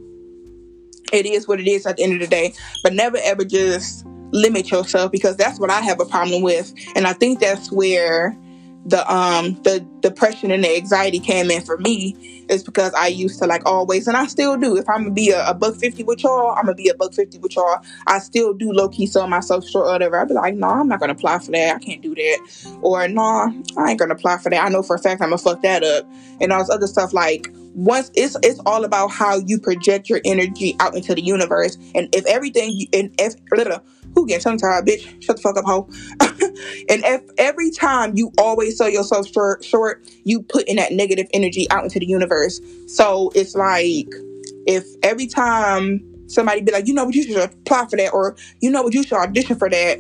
it 1.12 1.26
is 1.26 1.48
what 1.48 1.60
it 1.60 1.68
is 1.68 1.86
at 1.86 1.98
the 1.98 2.04
end 2.04 2.14
of 2.14 2.20
the 2.20 2.28
day. 2.28 2.54
But 2.84 2.94
never 2.94 3.18
ever 3.24 3.44
just 3.44 4.06
limit 4.32 4.72
yourself 4.72 5.12
because 5.12 5.36
that's 5.36 5.60
what 5.60 5.70
I 5.70 5.82
have 5.82 6.00
a 6.00 6.06
problem 6.06 6.42
with. 6.42 6.74
And 6.96 7.06
I 7.06 7.14
think 7.14 7.40
that's 7.40 7.72
where 7.72 8.38
the 8.86 9.14
um 9.14 9.54
the 9.64 9.86
depression 10.02 10.52
and 10.52 10.64
the 10.64 10.76
anxiety 10.76 11.20
came 11.20 11.52
in 11.52 11.62
for 11.62 11.78
me 11.78 12.16
is 12.50 12.64
because 12.64 12.94
I 12.94 13.08
used 13.08 13.40
to 13.40 13.46
like 13.48 13.66
always 13.66 14.08
and 14.08 14.18
I 14.18 14.28
still 14.28 14.58
do. 14.58 14.76
If 14.78 14.90
I'm 14.90 15.04
gonna 15.04 15.12
be 15.12 15.32
a, 15.32 15.48
a 15.48 15.54
buck 15.54 15.76
fifty 15.76 16.04
with 16.04 16.24
y'all, 16.24 16.52
I'm 16.52 16.66
gonna 16.66 16.76
be 16.76 16.90
a 16.90 16.96
buck 16.96 17.14
fifty 17.14 17.38
with 17.38 17.56
y'all. 17.56 17.80
I 18.08 18.20
still 18.20 18.54
do 18.54 18.72
low 18.72 18.90
key 18.90 19.06
sell 19.06 19.28
myself 19.28 19.68
short 19.68 19.88
or 19.88 19.92
whatever. 19.94 20.20
I'd 20.20 20.28
be 20.28 20.34
like, 20.34 20.56
no, 20.56 20.68
nah, 20.68 20.80
I'm 20.82 20.88
not 20.88 21.00
gonna 21.00 21.14
apply 21.14 21.40
for 21.40 21.52
that. 21.52 21.76
I 21.76 21.80
can't 21.80 22.02
do 22.02 22.16
that. 22.16 22.78
Or 22.82 23.08
no, 23.08 23.22
nah, 23.22 23.52
I 23.78 23.92
ain't 23.92 24.00
gonna 24.00 24.16
apply 24.16 24.40
for 24.40 24.50
that. 24.50 24.64
I 24.64 24.70
know 24.70 24.84
for 24.84 24.96
a 24.96 25.00
fact 25.00 25.22
I'm 25.22 25.30
gonna 25.30 25.38
fuck 25.38 25.62
that 25.62 25.84
up. 25.84 26.06
And 26.42 26.52
all 26.52 26.60
this 26.60 26.70
other 26.70 26.88
stuff 26.88 27.14
like 27.14 27.54
once 27.74 28.12
it's 28.16 28.36
it's 28.44 28.60
all 28.66 28.84
about 28.84 29.10
how 29.10 29.38
you 29.38 29.60
project 29.60 30.10
your 30.10 30.22
energy 30.26 30.76
out 30.80 30.96
into 30.96 31.16
the 31.16 31.22
universe. 31.22 31.78
And 31.96 32.14
if 32.14 32.26
everything 32.26 32.72
you, 32.72 32.88
and 32.94 33.14
if 33.20 33.36
little 33.52 33.82
who 34.16 34.28
gets 34.28 34.44
tongue 34.44 34.58
tied, 34.58 34.86
bitch, 34.86 35.24
shut 35.24 35.38
the 35.38 35.42
fuck 35.42 35.58
up, 35.58 35.66
hoe. 35.66 35.88
and 36.90 37.04
if 37.06 37.22
every 37.38 37.72
time 37.72 38.16
you 38.16 38.32
always 38.38 38.78
sell 38.78 38.90
yourself 38.90 39.28
short, 39.28 39.64
short, 39.64 40.06
you 40.24 40.42
put 40.42 40.68
in 40.68 40.76
that 40.78 40.92
negative 40.92 41.28
energy 41.34 41.70
out 41.72 41.84
into 41.84 42.00
the 42.00 42.06
universe. 42.06 42.60
So 42.88 43.32
it's 43.36 43.56
like 43.56 44.08
if 44.68 44.86
every 45.04 45.28
time 45.28 46.02
somebody 46.28 46.62
be 46.62 46.72
like, 46.72 46.88
you 46.88 46.94
know 46.94 47.06
what, 47.06 47.16
you 47.16 47.24
should 47.24 47.38
apply 47.38 47.88
for 47.88 47.98
that, 47.98 48.14
or 48.14 48.36
you 48.62 48.72
know 48.72 48.84
what, 48.84 48.94
you 48.94 49.04
should 49.04 49.18
audition 49.18 49.58
for 49.58 49.70
that. 49.70 50.00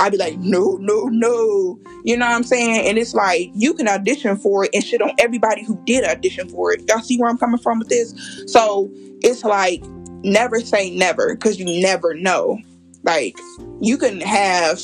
I'd 0.00 0.12
be 0.12 0.18
like, 0.18 0.38
no, 0.38 0.76
no, 0.80 1.04
no. 1.04 1.78
You 2.04 2.16
know 2.16 2.26
what 2.26 2.34
I'm 2.34 2.44
saying? 2.44 2.86
And 2.86 2.98
it's 2.98 3.14
like 3.14 3.50
you 3.54 3.74
can 3.74 3.88
audition 3.88 4.36
for 4.36 4.64
it 4.64 4.70
and 4.74 4.82
shit 4.82 5.02
on 5.02 5.12
everybody 5.18 5.64
who 5.64 5.80
did 5.84 6.04
audition 6.04 6.48
for 6.48 6.72
it. 6.72 6.82
Y'all 6.88 7.00
see 7.00 7.18
where 7.18 7.28
I'm 7.28 7.38
coming 7.38 7.58
from 7.58 7.78
with 7.78 7.88
this? 7.88 8.14
So 8.46 8.90
it's 9.20 9.44
like 9.44 9.84
never 10.22 10.60
say 10.60 10.90
never 10.94 11.34
because 11.34 11.58
you 11.58 11.80
never 11.80 12.14
know. 12.14 12.58
Like 13.02 13.36
you 13.80 13.96
can 13.96 14.20
have 14.20 14.80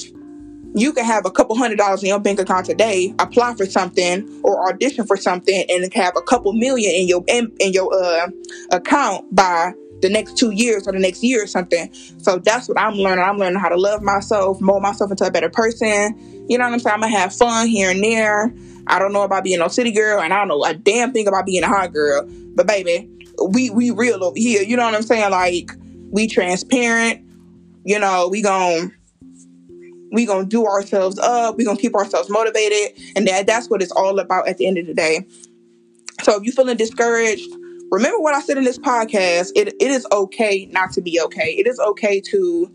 you 0.76 0.92
can 0.92 1.04
have 1.04 1.25
a 1.25 1.30
couple 1.30 1.56
hundred 1.56 1.78
dollars 1.78 2.02
in 2.02 2.09
your 2.09 2.18
bank 2.18 2.40
account 2.40 2.66
today, 2.66 3.14
apply 3.21 3.54
for 3.54 3.64
something 3.64 4.28
or 4.42 4.68
audition 4.68 5.06
for 5.06 5.16
something, 5.16 5.64
and 5.68 5.92
have 5.94 6.16
a 6.16 6.23
couple 6.23 6.52
million 6.52 6.92
in 6.92 7.06
your 7.06 7.25
in, 7.28 7.52
in 7.61 7.73
your 7.73 7.94
uh, 7.94 8.28
account 8.73 9.33
by 9.35 9.73
the 10.05 10.11
next 10.11 10.37
two 10.37 10.51
years 10.51 10.87
or 10.87 10.93
the 10.93 10.99
next 10.99 11.23
year 11.23 11.43
or 11.43 11.47
something. 11.47 11.93
So 12.19 12.39
that's 12.39 12.69
what 12.69 12.79
I'm 12.79 12.93
learning. 12.95 13.25
I'm 13.25 13.39
learning 13.39 13.59
how 13.59 13.71
to 13.71 13.77
love 13.77 14.03
myself, 14.03 14.61
mold 14.61 14.83
myself 14.83 15.11
into 15.11 15.25
a 15.25 15.31
better 15.31 15.49
person. 15.49 16.47
You 16.47 16.59
know 16.59 16.65
what 16.65 16.75
I'm 16.75 16.79
saying? 16.79 16.95
I'm 16.95 17.01
gonna 17.01 17.17
have 17.17 17.35
fun 17.35 17.69
here 17.69 17.91
and 17.91 18.05
there. 18.05 18.53
I 18.87 18.99
don't 18.99 19.15
know 19.15 19.23
about 19.23 19.45
being 19.45 19.61
no 19.61 19.69
city 19.69 19.93
girl, 19.93 20.21
and 20.21 20.35
I 20.35 20.37
don't 20.37 20.49
know 20.49 20.63
a 20.63 20.75
damn 20.75 21.13
thing 21.15 21.27
about 21.27 21.47
being 21.47 21.63
a 21.63 21.69
hot 21.69 21.95
girl. 21.95 22.29
But 22.55 22.67
baby, 22.67 23.09
we 23.49 23.71
we 23.71 23.91
real 23.93 24.23
over 24.23 24.37
here. 24.37 24.63
You 24.63 24.77
know 24.77 24.85
what 24.85 24.95
I'm 24.95 25.03
saying? 25.03 25.31
Like 25.31 25.71
we 26.11 26.29
transparent. 26.29 27.23
You 27.85 27.99
know 27.99 28.29
we 28.29 28.43
gon' 28.43 28.93
we 30.13 30.27
gonna 30.27 30.45
do 30.45 30.67
ourselves 30.67 31.19
up. 31.19 31.57
We 31.57 31.65
gonna 31.65 31.79
keep 31.79 31.95
ourselves 31.95 32.29
motivated, 32.29 33.01
and 33.17 33.27
that 33.27 33.47
that's 33.47 33.71
what 33.71 33.81
it's 33.81 33.93
all 33.93 34.19
about 34.19 34.49
at 34.49 34.59
the 34.59 34.67
end 34.67 34.77
of 34.77 34.87
the 34.87 34.95
day. 34.95 35.27
So 36.25 36.37
if 36.37 36.43
you're 36.43 36.53
feeling 36.53 36.77
discouraged, 36.77 37.49
remember 37.95 38.21
what 38.21 38.35
I 38.35 38.41
said 38.41 38.59
in 38.59 38.65
this 38.65 38.79
podcast. 38.79 39.53
It, 39.55 39.69
it 39.69 39.91
is 39.91 40.07
okay 40.13 40.67
not 40.73 40.93
to 40.93 41.01
be 41.01 41.21
okay. 41.23 41.55
It 41.57 41.67
is 41.67 41.79
okay 41.79 42.21
to 42.21 42.71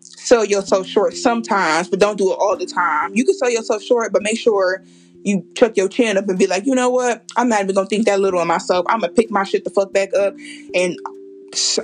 sell 0.00 0.44
yourself 0.44 0.86
short 0.86 1.14
sometimes, 1.14 1.88
but 1.88 2.00
don't 2.00 2.16
do 2.16 2.32
it 2.32 2.36
all 2.38 2.56
the 2.56 2.66
time. 2.66 3.14
You 3.14 3.24
can 3.24 3.34
sell 3.34 3.50
yourself 3.50 3.82
short, 3.82 4.12
but 4.12 4.22
make 4.22 4.38
sure 4.38 4.82
you 5.24 5.46
chuck 5.56 5.76
your 5.76 5.88
chin 5.88 6.16
up 6.16 6.28
and 6.28 6.38
be 6.38 6.46
like, 6.46 6.66
you 6.66 6.74
know 6.74 6.90
what? 6.90 7.24
I'm 7.36 7.48
not 7.48 7.62
even 7.62 7.74
gonna 7.74 7.86
think 7.86 8.06
that 8.06 8.20
little 8.20 8.40
of 8.40 8.46
myself. 8.46 8.86
I'm 8.88 9.00
gonna 9.00 9.12
pick 9.12 9.30
my 9.30 9.44
shit 9.44 9.64
the 9.64 9.70
fuck 9.70 9.92
back 9.92 10.14
up 10.14 10.34
and 10.74 10.96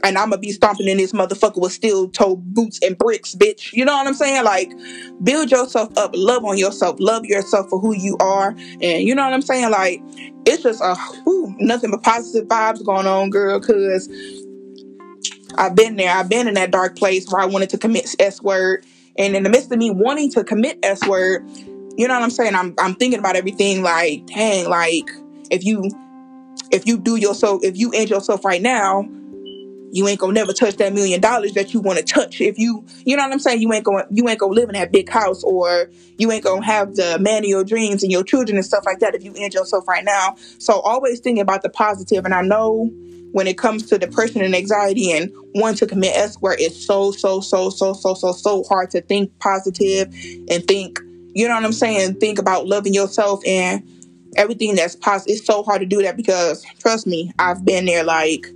and 0.04 0.18
I'm 0.18 0.30
gonna 0.30 0.38
be 0.38 0.52
stomping 0.52 0.88
in 0.88 0.96
this 0.96 1.12
motherfucker 1.12 1.60
with 1.60 1.72
steel 1.72 2.08
toe 2.08 2.36
boots 2.36 2.78
and 2.82 2.96
bricks, 2.96 3.34
bitch. 3.34 3.72
You 3.72 3.84
know 3.84 3.92
what 3.92 4.06
I'm 4.06 4.14
saying? 4.14 4.44
Like, 4.44 4.72
build 5.22 5.50
yourself 5.50 5.96
up, 5.96 6.12
love 6.14 6.44
on 6.44 6.58
yourself, 6.58 6.96
love 7.00 7.24
yourself 7.24 7.68
for 7.68 7.78
who 7.78 7.94
you 7.94 8.16
are, 8.20 8.50
and 8.80 9.02
you 9.02 9.14
know 9.14 9.24
what 9.24 9.34
I'm 9.34 9.42
saying? 9.42 9.70
Like, 9.70 10.02
it's 10.46 10.62
just 10.62 10.80
a 10.80 10.94
whew, 11.24 11.54
nothing 11.58 11.90
but 11.90 12.02
positive 12.02 12.48
vibes 12.48 12.84
going 12.84 13.06
on, 13.06 13.30
girl. 13.30 13.60
Cause 13.60 14.08
I've 15.56 15.74
been 15.74 15.96
there. 15.96 16.10
I've 16.14 16.28
been 16.28 16.48
in 16.48 16.54
that 16.54 16.70
dark 16.70 16.96
place 16.96 17.30
where 17.30 17.42
I 17.42 17.46
wanted 17.46 17.70
to 17.70 17.78
commit 17.78 18.14
S 18.18 18.42
word, 18.42 18.84
and 19.16 19.34
in 19.34 19.42
the 19.42 19.50
midst 19.50 19.72
of 19.72 19.78
me 19.78 19.90
wanting 19.90 20.30
to 20.32 20.44
commit 20.44 20.78
S 20.82 21.06
word, 21.06 21.48
you 21.96 22.08
know 22.08 22.14
what 22.14 22.22
I'm 22.22 22.30
saying? 22.30 22.54
I'm 22.54 22.74
I'm 22.78 22.94
thinking 22.94 23.18
about 23.18 23.36
everything. 23.36 23.82
Like, 23.82 24.26
dang, 24.26 24.68
like 24.68 25.10
if 25.50 25.64
you 25.64 25.90
if 26.70 26.86
you 26.86 26.98
do 26.98 27.16
yourself, 27.16 27.64
if 27.64 27.76
you 27.76 27.92
end 27.92 28.10
yourself 28.10 28.44
right 28.44 28.62
now, 28.62 29.08
you 29.92 30.06
ain't 30.08 30.20
gonna 30.20 30.32
never 30.32 30.52
touch 30.52 30.76
that 30.76 30.92
million 30.92 31.20
dollars 31.20 31.52
that 31.52 31.74
you 31.74 31.80
want 31.80 31.98
to 31.98 32.04
touch. 32.04 32.40
If 32.40 32.58
you, 32.58 32.84
you 33.04 33.16
know 33.16 33.24
what 33.24 33.32
I'm 33.32 33.38
saying, 33.38 33.60
you 33.60 33.72
ain't 33.72 33.84
gonna, 33.84 34.06
you 34.10 34.28
ain't 34.28 34.38
gonna 34.38 34.52
live 34.52 34.68
in 34.68 34.74
that 34.74 34.92
big 34.92 35.08
house, 35.08 35.42
or 35.42 35.90
you 36.18 36.30
ain't 36.30 36.44
gonna 36.44 36.64
have 36.64 36.96
the 36.96 37.18
man 37.18 37.44
of 37.44 37.48
your 37.48 37.64
dreams 37.64 38.02
and 38.02 38.12
your 38.12 38.24
children 38.24 38.56
and 38.56 38.64
stuff 38.64 38.84
like 38.86 39.00
that. 39.00 39.14
If 39.14 39.24
you 39.24 39.34
end 39.36 39.54
yourself 39.54 39.88
right 39.88 40.04
now, 40.04 40.36
so 40.58 40.80
always 40.80 41.20
thinking 41.20 41.42
about 41.42 41.62
the 41.62 41.70
positive. 41.70 42.24
And 42.24 42.34
I 42.34 42.42
know 42.42 42.90
when 43.32 43.46
it 43.46 43.56
comes 43.58 43.86
to 43.86 43.98
depression 43.98 44.42
and 44.42 44.54
anxiety 44.54 45.12
and 45.12 45.30
wanting 45.54 45.76
to 45.78 45.86
commit 45.86 46.16
S 46.16 46.36
where 46.40 46.56
it's 46.58 46.84
so, 46.84 47.12
so, 47.12 47.40
so, 47.40 47.70
so, 47.70 47.92
so, 47.92 48.14
so, 48.14 48.32
so 48.32 48.64
hard 48.64 48.90
to 48.90 49.00
think 49.00 49.36
positive 49.38 50.12
and 50.48 50.64
think, 50.66 50.98
you 51.32 51.46
know 51.46 51.54
what 51.54 51.64
I'm 51.64 51.72
saying, 51.72 52.14
think 52.14 52.38
about 52.38 52.66
loving 52.66 52.92
yourself 52.92 53.40
and 53.46 53.86
everything 54.36 54.74
that's 54.74 54.96
positive. 54.96 55.36
It's 55.36 55.46
so 55.46 55.62
hard 55.62 55.80
to 55.80 55.86
do 55.86 56.02
that 56.02 56.16
because 56.16 56.64
trust 56.80 57.06
me, 57.06 57.32
I've 57.38 57.64
been 57.64 57.84
there. 57.84 58.02
Like 58.02 58.46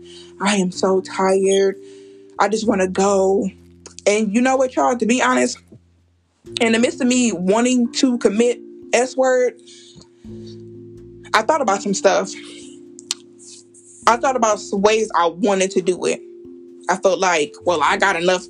I 0.40 0.56
am 0.56 0.70
so 0.70 1.00
tired. 1.00 1.76
I 2.38 2.48
just 2.48 2.66
want 2.66 2.80
to 2.80 2.88
go. 2.88 3.48
And 4.06 4.34
you 4.34 4.40
know 4.40 4.56
what, 4.56 4.74
y'all? 4.76 4.96
To 4.96 5.06
be 5.06 5.22
honest, 5.22 5.58
in 6.60 6.72
the 6.72 6.78
midst 6.78 7.00
of 7.00 7.06
me 7.06 7.32
wanting 7.32 7.92
to 7.94 8.18
commit 8.18 8.60
S 8.92 9.16
word, 9.16 9.60
I 11.32 11.42
thought 11.42 11.60
about 11.60 11.82
some 11.82 11.94
stuff. 11.94 12.30
I 14.06 14.16
thought 14.16 14.36
about 14.36 14.60
ways 14.72 15.10
I 15.16 15.26
wanted 15.26 15.70
to 15.72 15.82
do 15.82 16.04
it. 16.04 16.20
I 16.88 16.96
felt 16.96 17.18
like, 17.18 17.54
well, 17.64 17.82
I 17.82 17.96
got 17.96 18.16
enough, 18.16 18.44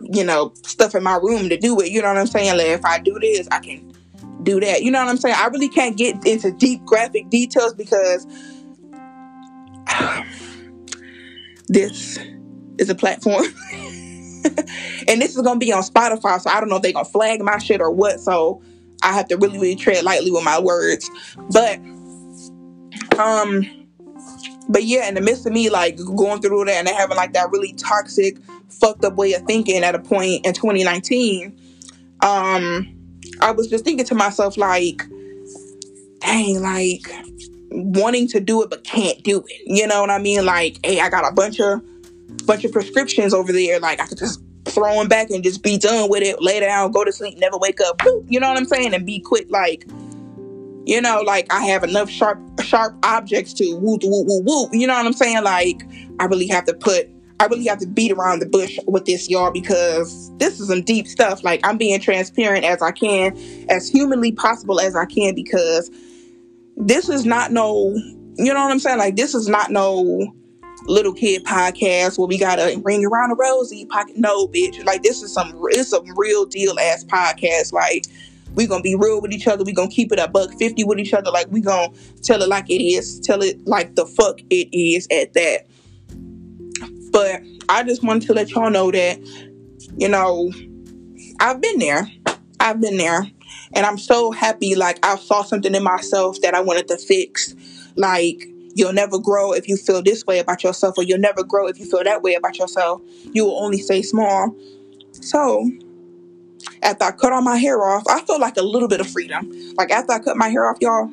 you 0.00 0.24
know, 0.24 0.54
stuff 0.62 0.94
in 0.94 1.02
my 1.02 1.16
room 1.16 1.50
to 1.50 1.56
do 1.58 1.78
it. 1.80 1.90
You 1.90 2.00
know 2.00 2.08
what 2.08 2.16
I'm 2.16 2.26
saying? 2.26 2.56
Like, 2.56 2.68
if 2.68 2.84
I 2.84 2.98
do 2.98 3.18
this, 3.20 3.46
I 3.50 3.58
can 3.58 3.92
do 4.42 4.60
that. 4.60 4.82
You 4.82 4.90
know 4.90 5.00
what 5.00 5.10
I'm 5.10 5.18
saying? 5.18 5.36
I 5.38 5.46
really 5.48 5.68
can't 5.68 5.96
get 5.96 6.26
into 6.26 6.50
deep 6.52 6.84
graphic 6.84 7.28
details 7.28 7.74
because 7.74 8.26
this 11.74 12.18
is 12.78 12.88
a 12.88 12.94
platform. 12.94 13.44
and 15.08 15.20
this 15.20 15.36
is 15.36 15.42
gonna 15.42 15.58
be 15.58 15.72
on 15.72 15.82
Spotify, 15.82 16.40
so 16.40 16.50
I 16.50 16.60
don't 16.60 16.68
know 16.68 16.76
if 16.76 16.82
they're 16.82 16.92
gonna 16.92 17.04
flag 17.04 17.42
my 17.42 17.58
shit 17.58 17.80
or 17.80 17.90
what. 17.90 18.20
So 18.20 18.62
I 19.02 19.12
have 19.12 19.28
to 19.28 19.36
really, 19.36 19.58
really 19.58 19.76
tread 19.76 20.04
lightly 20.04 20.30
with 20.30 20.44
my 20.44 20.60
words. 20.60 21.10
But 21.50 21.78
um 23.18 23.66
but 24.68 24.84
yeah, 24.84 25.08
in 25.08 25.14
the 25.14 25.20
midst 25.20 25.46
of 25.46 25.52
me 25.52 25.68
like 25.68 25.96
going 25.96 26.40
through 26.40 26.64
that 26.66 26.74
and 26.74 26.88
having 26.88 27.16
like 27.16 27.32
that 27.34 27.50
really 27.50 27.74
toxic, 27.74 28.38
fucked 28.68 29.04
up 29.04 29.16
way 29.16 29.34
of 29.34 29.42
thinking 29.42 29.82
at 29.84 29.94
a 29.94 29.98
point 29.98 30.46
in 30.46 30.54
2019, 30.54 31.58
um, 32.22 32.94
I 33.40 33.50
was 33.50 33.68
just 33.68 33.84
thinking 33.84 34.06
to 34.06 34.14
myself 34.14 34.56
like, 34.56 35.02
dang, 36.20 36.62
like 36.62 37.10
wanting 37.74 38.28
to 38.28 38.40
do 38.40 38.62
it 38.62 38.70
but 38.70 38.84
can't 38.84 39.22
do 39.22 39.44
it. 39.46 39.62
You 39.66 39.86
know 39.86 40.00
what 40.00 40.10
I 40.10 40.18
mean? 40.18 40.44
Like, 40.44 40.78
hey, 40.84 41.00
I 41.00 41.08
got 41.08 41.30
a 41.30 41.32
bunch 41.32 41.60
of 41.60 41.82
bunch 42.46 42.64
of 42.64 42.72
prescriptions 42.72 43.34
over 43.34 43.52
there. 43.52 43.80
Like 43.80 44.00
I 44.00 44.06
could 44.06 44.18
just 44.18 44.40
throw 44.66 44.94
them 44.94 45.08
back 45.08 45.30
and 45.30 45.44
just 45.44 45.62
be 45.62 45.78
done 45.78 46.08
with 46.08 46.22
it, 46.22 46.40
lay 46.40 46.60
down, 46.60 46.90
go 46.90 47.04
to 47.04 47.12
sleep, 47.12 47.38
never 47.38 47.58
wake 47.58 47.80
up. 47.80 48.02
You 48.28 48.40
know 48.40 48.48
what 48.48 48.56
I'm 48.56 48.64
saying? 48.64 48.94
And 48.94 49.04
be 49.04 49.20
quit 49.20 49.50
like 49.50 49.86
you 50.86 51.00
know, 51.00 51.22
like 51.22 51.52
I 51.52 51.64
have 51.66 51.82
enough 51.82 52.10
sharp 52.10 52.38
sharp 52.62 52.94
objects 53.02 53.54
to 53.54 53.74
woo 53.76 53.98
woo 54.02 54.24
woo 54.24 54.42
woo. 54.44 54.68
You 54.72 54.86
know 54.86 54.94
what 54.94 55.06
I'm 55.06 55.12
saying? 55.12 55.42
Like 55.42 55.82
I 56.20 56.26
really 56.26 56.48
have 56.48 56.64
to 56.66 56.74
put 56.74 57.08
I 57.40 57.46
really 57.46 57.66
have 57.66 57.78
to 57.78 57.86
beat 57.86 58.12
around 58.12 58.40
the 58.40 58.46
bush 58.46 58.78
with 58.86 59.06
this, 59.06 59.28
y'all, 59.28 59.50
because 59.50 60.30
this 60.38 60.60
is 60.60 60.68
some 60.68 60.82
deep 60.82 61.06
stuff. 61.06 61.42
Like 61.42 61.60
I'm 61.64 61.76
being 61.76 62.00
transparent 62.00 62.64
as 62.64 62.80
I 62.80 62.92
can, 62.92 63.36
as 63.68 63.88
humanly 63.88 64.32
possible 64.32 64.80
as 64.80 64.94
I 64.94 65.04
can, 65.04 65.34
because 65.34 65.90
this 66.76 67.08
is 67.08 67.24
not 67.24 67.52
no, 67.52 67.94
you 68.36 68.52
know 68.52 68.62
what 68.62 68.70
I'm 68.70 68.78
saying? 68.78 68.98
Like 68.98 69.16
this 69.16 69.34
is 69.34 69.48
not 69.48 69.70
no 69.70 70.34
little 70.86 71.12
kid 71.12 71.44
podcast 71.44 72.18
where 72.18 72.28
we 72.28 72.38
gotta 72.38 72.80
ring 72.84 73.04
around 73.04 73.30
a 73.30 73.34
rosy 73.34 73.86
pocket. 73.86 74.16
No, 74.16 74.46
bitch. 74.48 74.84
Like 74.84 75.02
this 75.02 75.22
is 75.22 75.32
some 75.32 75.52
it's 75.70 75.92
a 75.92 76.00
real 76.16 76.44
deal 76.44 76.78
ass 76.78 77.04
podcast. 77.04 77.72
Like 77.72 78.04
we 78.54 78.66
gonna 78.66 78.82
be 78.82 78.94
real 78.94 79.20
with 79.20 79.32
each 79.32 79.46
other. 79.46 79.64
We 79.64 79.72
gonna 79.72 79.90
keep 79.90 80.12
it 80.12 80.18
a 80.18 80.28
buck 80.28 80.52
fifty 80.58 80.84
with 80.84 80.98
each 80.98 81.14
other. 81.14 81.30
Like 81.30 81.50
we 81.50 81.60
gonna 81.60 81.92
tell 82.22 82.42
it 82.42 82.48
like 82.48 82.70
it 82.70 82.82
is. 82.82 83.20
Tell 83.20 83.42
it 83.42 83.66
like 83.66 83.94
the 83.94 84.06
fuck 84.06 84.40
it 84.50 84.68
is 84.76 85.06
at 85.10 85.32
that. 85.34 85.66
But 87.10 87.42
I 87.68 87.84
just 87.84 88.02
wanted 88.02 88.26
to 88.26 88.34
let 88.34 88.50
y'all 88.50 88.70
know 88.70 88.90
that, 88.90 89.18
you 89.96 90.08
know, 90.08 90.50
I've 91.40 91.60
been 91.60 91.78
there. 91.78 92.10
I've 92.58 92.80
been 92.80 92.96
there. 92.96 93.30
And 93.74 93.84
I'm 93.84 93.98
so 93.98 94.30
happy, 94.30 94.74
like, 94.74 95.04
I 95.04 95.16
saw 95.16 95.42
something 95.42 95.74
in 95.74 95.82
myself 95.82 96.40
that 96.42 96.54
I 96.54 96.60
wanted 96.60 96.88
to 96.88 96.96
fix. 96.96 97.54
Like, 97.96 98.46
you'll 98.74 98.92
never 98.92 99.18
grow 99.18 99.52
if 99.52 99.68
you 99.68 99.76
feel 99.76 100.02
this 100.02 100.24
way 100.26 100.38
about 100.38 100.62
yourself, 100.62 100.94
or 100.96 101.02
you'll 101.02 101.18
never 101.18 101.42
grow 101.42 101.66
if 101.66 101.78
you 101.78 101.84
feel 101.84 102.04
that 102.04 102.22
way 102.22 102.34
about 102.34 102.58
yourself. 102.58 103.02
You 103.32 103.44
will 103.44 103.62
only 103.62 103.78
stay 103.78 104.02
small. 104.02 104.54
So, 105.12 105.68
after 106.82 107.04
I 107.04 107.10
cut 107.12 107.32
all 107.32 107.42
my 107.42 107.56
hair 107.56 107.82
off, 107.84 108.04
I 108.08 108.20
felt 108.20 108.40
like 108.40 108.56
a 108.56 108.62
little 108.62 108.88
bit 108.88 109.00
of 109.00 109.08
freedom. 109.08 109.50
Like, 109.76 109.90
after 109.90 110.12
I 110.12 110.18
cut 110.20 110.36
my 110.36 110.48
hair 110.48 110.68
off, 110.70 110.78
y'all, 110.80 111.10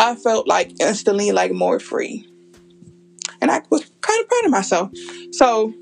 I 0.00 0.16
felt 0.16 0.48
like 0.48 0.80
instantly 0.80 1.30
like 1.30 1.52
more 1.52 1.78
free. 1.78 2.28
And 3.40 3.50
I 3.50 3.62
was 3.70 3.84
kind 4.00 4.20
of 4.20 4.28
proud 4.28 4.44
of 4.44 4.50
myself. 4.50 4.90
So, 5.32 5.72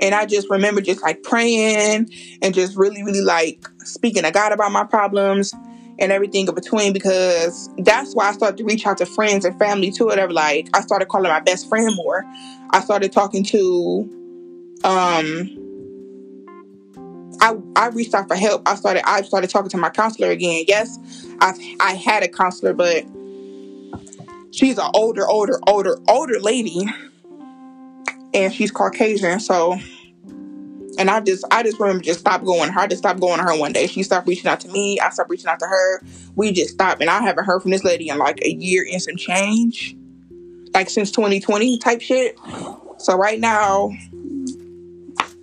and 0.00 0.14
I 0.14 0.26
just 0.26 0.48
remember 0.50 0.80
just 0.80 1.02
like 1.02 1.22
praying 1.22 2.10
and 2.42 2.54
just 2.54 2.76
really, 2.76 3.02
really 3.02 3.20
like 3.20 3.68
speaking 3.84 4.22
to 4.22 4.30
God 4.30 4.52
about 4.52 4.72
my 4.72 4.84
problems 4.84 5.54
and 5.98 6.12
everything 6.12 6.46
in 6.46 6.54
between 6.54 6.92
because 6.92 7.68
that's 7.78 8.14
why 8.14 8.28
I 8.28 8.32
started 8.32 8.56
to 8.58 8.64
reach 8.64 8.86
out 8.86 8.98
to 8.98 9.06
friends 9.06 9.44
and 9.44 9.58
family 9.58 9.90
too. 9.90 10.06
Whatever, 10.06 10.32
like 10.32 10.68
I 10.74 10.80
started 10.80 11.08
calling 11.08 11.30
my 11.30 11.40
best 11.40 11.68
friend 11.68 11.90
more. 11.96 12.24
I 12.70 12.80
started 12.80 13.12
talking 13.12 13.44
to, 13.44 14.08
um, 14.84 15.64
I 17.40 17.56
I 17.76 17.88
reached 17.88 18.14
out 18.14 18.28
for 18.28 18.36
help. 18.36 18.68
I 18.68 18.74
started 18.74 19.08
I 19.08 19.22
started 19.22 19.50
talking 19.50 19.70
to 19.70 19.76
my 19.76 19.90
counselor 19.90 20.30
again. 20.30 20.64
Yes, 20.68 20.98
I 21.40 21.76
I 21.80 21.94
had 21.94 22.22
a 22.22 22.28
counselor, 22.28 22.74
but 22.74 23.04
she's 24.52 24.78
an 24.78 24.90
older, 24.94 25.26
older, 25.26 25.60
older, 25.66 25.98
older 26.08 26.40
lady, 26.40 26.86
and 28.34 28.52
she's 28.52 28.70
Caucasian. 28.70 29.40
So 29.40 29.78
and 30.98 31.08
I 31.08 31.20
just 31.20 31.44
I 31.50 31.62
just 31.62 31.78
remember 31.78 32.02
just 32.02 32.20
stopped 32.20 32.44
going. 32.44 32.70
Her. 32.70 32.80
I 32.80 32.86
just 32.88 33.02
stopped 33.02 33.20
going 33.20 33.38
to 33.38 33.44
her 33.44 33.56
one 33.56 33.72
day. 33.72 33.86
She 33.86 34.02
stopped 34.02 34.26
reaching 34.26 34.48
out 34.48 34.60
to 34.60 34.68
me. 34.68 34.98
I 34.98 35.10
stopped 35.10 35.30
reaching 35.30 35.46
out 35.46 35.60
to 35.60 35.66
her. 35.66 36.02
We 36.34 36.52
just 36.52 36.74
stopped, 36.74 37.00
and 37.00 37.08
I 37.08 37.22
haven't 37.22 37.44
heard 37.44 37.62
from 37.62 37.70
this 37.70 37.84
lady 37.84 38.08
in 38.08 38.18
like 38.18 38.40
a 38.44 38.50
year 38.50 38.84
and 38.90 39.00
some 39.00 39.16
change, 39.16 39.96
like 40.74 40.90
since 40.90 41.10
2020 41.12 41.78
type 41.78 42.00
shit. 42.00 42.36
So 42.98 43.16
right 43.16 43.38
now, 43.38 43.90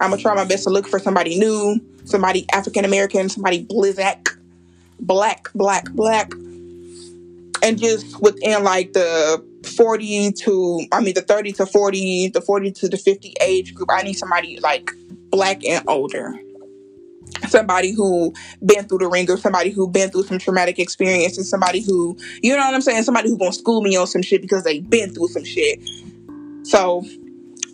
I'm 0.02 0.10
gonna 0.10 0.18
try 0.18 0.36
my 0.36 0.46
best 0.46 0.66
to 0.66 0.70
look 0.70 0.88
for 0.88 1.00
somebody 1.00 1.40
new, 1.40 1.80
somebody 2.04 2.46
African 2.52 2.84
American, 2.84 3.30
somebody 3.30 3.66
blizzack, 3.66 4.28
black, 5.00 5.48
black, 5.56 5.90
black, 5.92 6.34
and 7.64 7.80
just 7.80 8.22
within 8.22 8.66
like 8.66 8.92
the 8.92 9.44
40 9.76 10.32
to 10.32 10.88
I 10.92 11.02
mean 11.02 11.14
the 11.14 11.22
30 11.22 11.54
to 11.54 11.66
40, 11.66 12.30
the 12.30 12.42
40 12.42 12.72
to 12.72 12.90
the 12.90 12.98
50 12.98 13.34
age 13.42 13.74
group. 13.74 13.90
I 13.92 14.04
need 14.04 14.14
somebody 14.14 14.60
like 14.60 14.92
black 15.32 15.64
and 15.66 15.84
older 15.88 16.40
somebody 17.48 17.92
who 17.92 18.34
been 18.66 18.86
through 18.88 19.00
the 19.00 19.08
ringer, 19.08 19.38
somebody 19.38 19.70
who 19.70 19.88
been 19.88 20.10
through 20.10 20.24
some 20.24 20.40
traumatic 20.40 20.80
experiences, 20.80 21.50
somebody 21.50 21.82
who, 21.82 22.18
you 22.42 22.56
know 22.56 22.64
what 22.64 22.74
I'm 22.74 22.82
saying, 22.82 23.04
somebody 23.04 23.30
who 23.30 23.38
gonna 23.38 23.54
school 23.54 23.82
me 23.82 23.96
on 23.96 24.08
some 24.08 24.22
shit 24.22 24.42
because 24.42 24.64
they 24.64 24.80
been 24.80 25.14
through 25.14 25.30
some 25.30 25.44
shit. 25.44 25.80
So, 26.64 27.04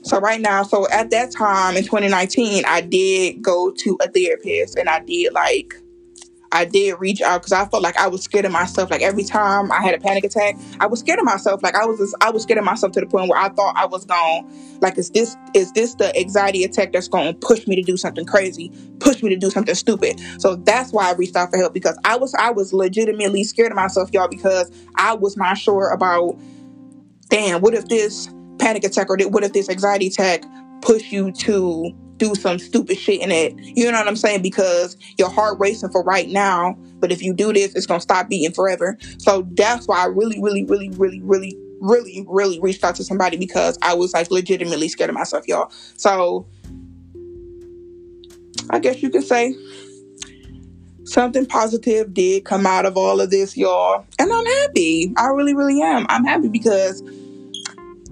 so 0.04 0.20
right 0.20 0.42
now, 0.42 0.64
so 0.64 0.90
at 0.90 1.12
that 1.12 1.32
time 1.32 1.78
in 1.78 1.84
2019, 1.84 2.66
I 2.66 2.82
did 2.82 3.42
go 3.42 3.72
to 3.72 3.98
a 4.02 4.10
therapist 4.10 4.78
and 4.78 4.90
I 4.90 5.00
did 5.00 5.34
like 5.34 5.76
I 6.52 6.66
did 6.66 7.00
reach 7.00 7.22
out 7.22 7.42
because 7.42 7.54
I 7.54 7.66
felt 7.66 7.82
like 7.82 7.98
I 7.98 8.08
was 8.08 8.24
scared 8.24 8.46
of 8.46 8.52
myself. 8.52 8.92
Like 8.92 9.02
every 9.02 9.24
time 9.24 9.72
I 9.72 9.82
had 9.82 9.96
a 9.96 10.00
panic 10.00 10.24
attack, 10.24 10.58
I 10.80 10.88
was 10.88 11.00
scared 11.00 11.20
of 11.20 11.26
myself. 11.26 11.64
Like 11.64 11.76
I 11.76 11.86
was, 11.86 12.00
just, 12.00 12.16
I 12.22 12.30
was 12.30 12.44
scared 12.44 12.60
of 12.60 12.66
myself 12.66 12.92
to 12.94 13.00
the 13.00 13.06
point 13.06 13.30
where 13.30 13.40
I 13.40 13.50
thought 13.50 13.76
I 13.78 13.86
was 13.86 14.06
going. 14.06 14.80
Like, 14.82 14.98
is 14.98 15.10
this, 15.12 15.38
is 15.54 15.72
this 15.74 15.96
the 15.96 16.16
anxiety 16.18 16.64
attack 16.64 16.92
that's 16.92 17.08
going 17.08 17.34
to 17.34 17.48
push 17.48 17.68
me 17.68 17.76
to 17.76 17.82
do 17.82 17.96
something 17.98 18.26
crazy, 18.26 18.72
push 19.00 19.24
me 19.24 19.30
to 19.30 19.38
do 19.38 19.50
something 19.50 19.76
stupid? 19.76 20.20
So 20.40 20.56
that's 20.56 20.92
why 20.92 21.10
I 21.10 21.14
reached 21.14 21.36
out 21.36 21.52
for 21.52 21.58
help 21.58 21.74
because 21.74 21.98
I 22.04 22.18
was, 22.18 22.34
I 22.36 22.52
was 22.52 22.74
legitimately 22.74 23.44
scared 23.44 23.72
of 23.72 23.76
myself, 23.76 24.10
y'all, 24.12 24.28
because 24.28 24.72
I 24.96 25.14
was 25.14 25.38
not 25.38 25.58
sure 25.58 25.90
about. 25.90 26.38
Damn, 27.30 27.62
what 27.62 27.74
if 27.74 27.88
this 27.88 28.28
panic 28.60 28.84
attack 28.84 29.10
or 29.10 29.18
what 29.30 29.46
if 29.46 29.54
this 29.54 29.70
anxiety 29.70 30.08
attack 30.08 30.44
push 30.82 31.12
you 31.12 31.32
to 31.32 31.92
do 32.18 32.36
some 32.36 32.60
stupid 32.60 32.98
shit 32.98 33.20
in 33.22 33.32
it. 33.32 33.56
You 33.58 33.92
know 33.92 33.98
what 33.98 34.08
I'm 34.08 34.16
saying? 34.16 34.44
Because 34.44 34.96
your 35.18 35.30
heart 35.30 35.58
racing 35.60 35.90
for 35.90 36.04
right 36.04 36.30
now, 36.30 36.78
but 37.00 37.12
if 37.12 37.24
you 37.24 37.34
do 37.34 37.52
this, 37.52 37.74
it's 37.74 37.88
gonna 37.88 38.00
stop 38.00 38.30
beating 38.30 38.54
forever. 38.54 38.98
So 39.18 39.48
that's 39.54 39.88
why 39.88 40.04
I 40.04 40.06
really, 40.06 40.40
really, 40.42 40.64
really, 40.64 40.90
really, 40.90 41.20
really, 41.24 41.58
really, 41.82 42.26
really 42.30 42.60
reached 42.60 42.84
out 42.84 42.96
to 42.96 43.04
somebody 43.04 43.38
because 43.38 43.78
I 43.82 43.96
was 43.96 44.14
like 44.14 44.30
legitimately 44.30 44.88
scared 44.88 45.10
of 45.10 45.16
myself, 45.16 45.48
y'all. 45.48 45.72
So 45.98 46.46
I 48.70 48.78
guess 48.80 49.02
you 49.02 49.10
could 49.10 49.24
say 49.24 49.56
something 51.06 51.46
positive 51.46 52.14
did 52.14 52.46
come 52.46 52.66
out 52.66 52.86
of 52.86 52.98
all 52.98 53.20
of 53.20 53.32
this, 53.32 53.58
y'all. 53.58 54.06
And 54.20 54.32
I'm 54.32 54.46
happy. 54.46 55.12
I 55.18 55.28
really, 55.28 55.56
really 55.56 55.82
am. 55.82 56.06
I'm 56.10 56.24
happy 56.24 56.50
because 56.50 57.02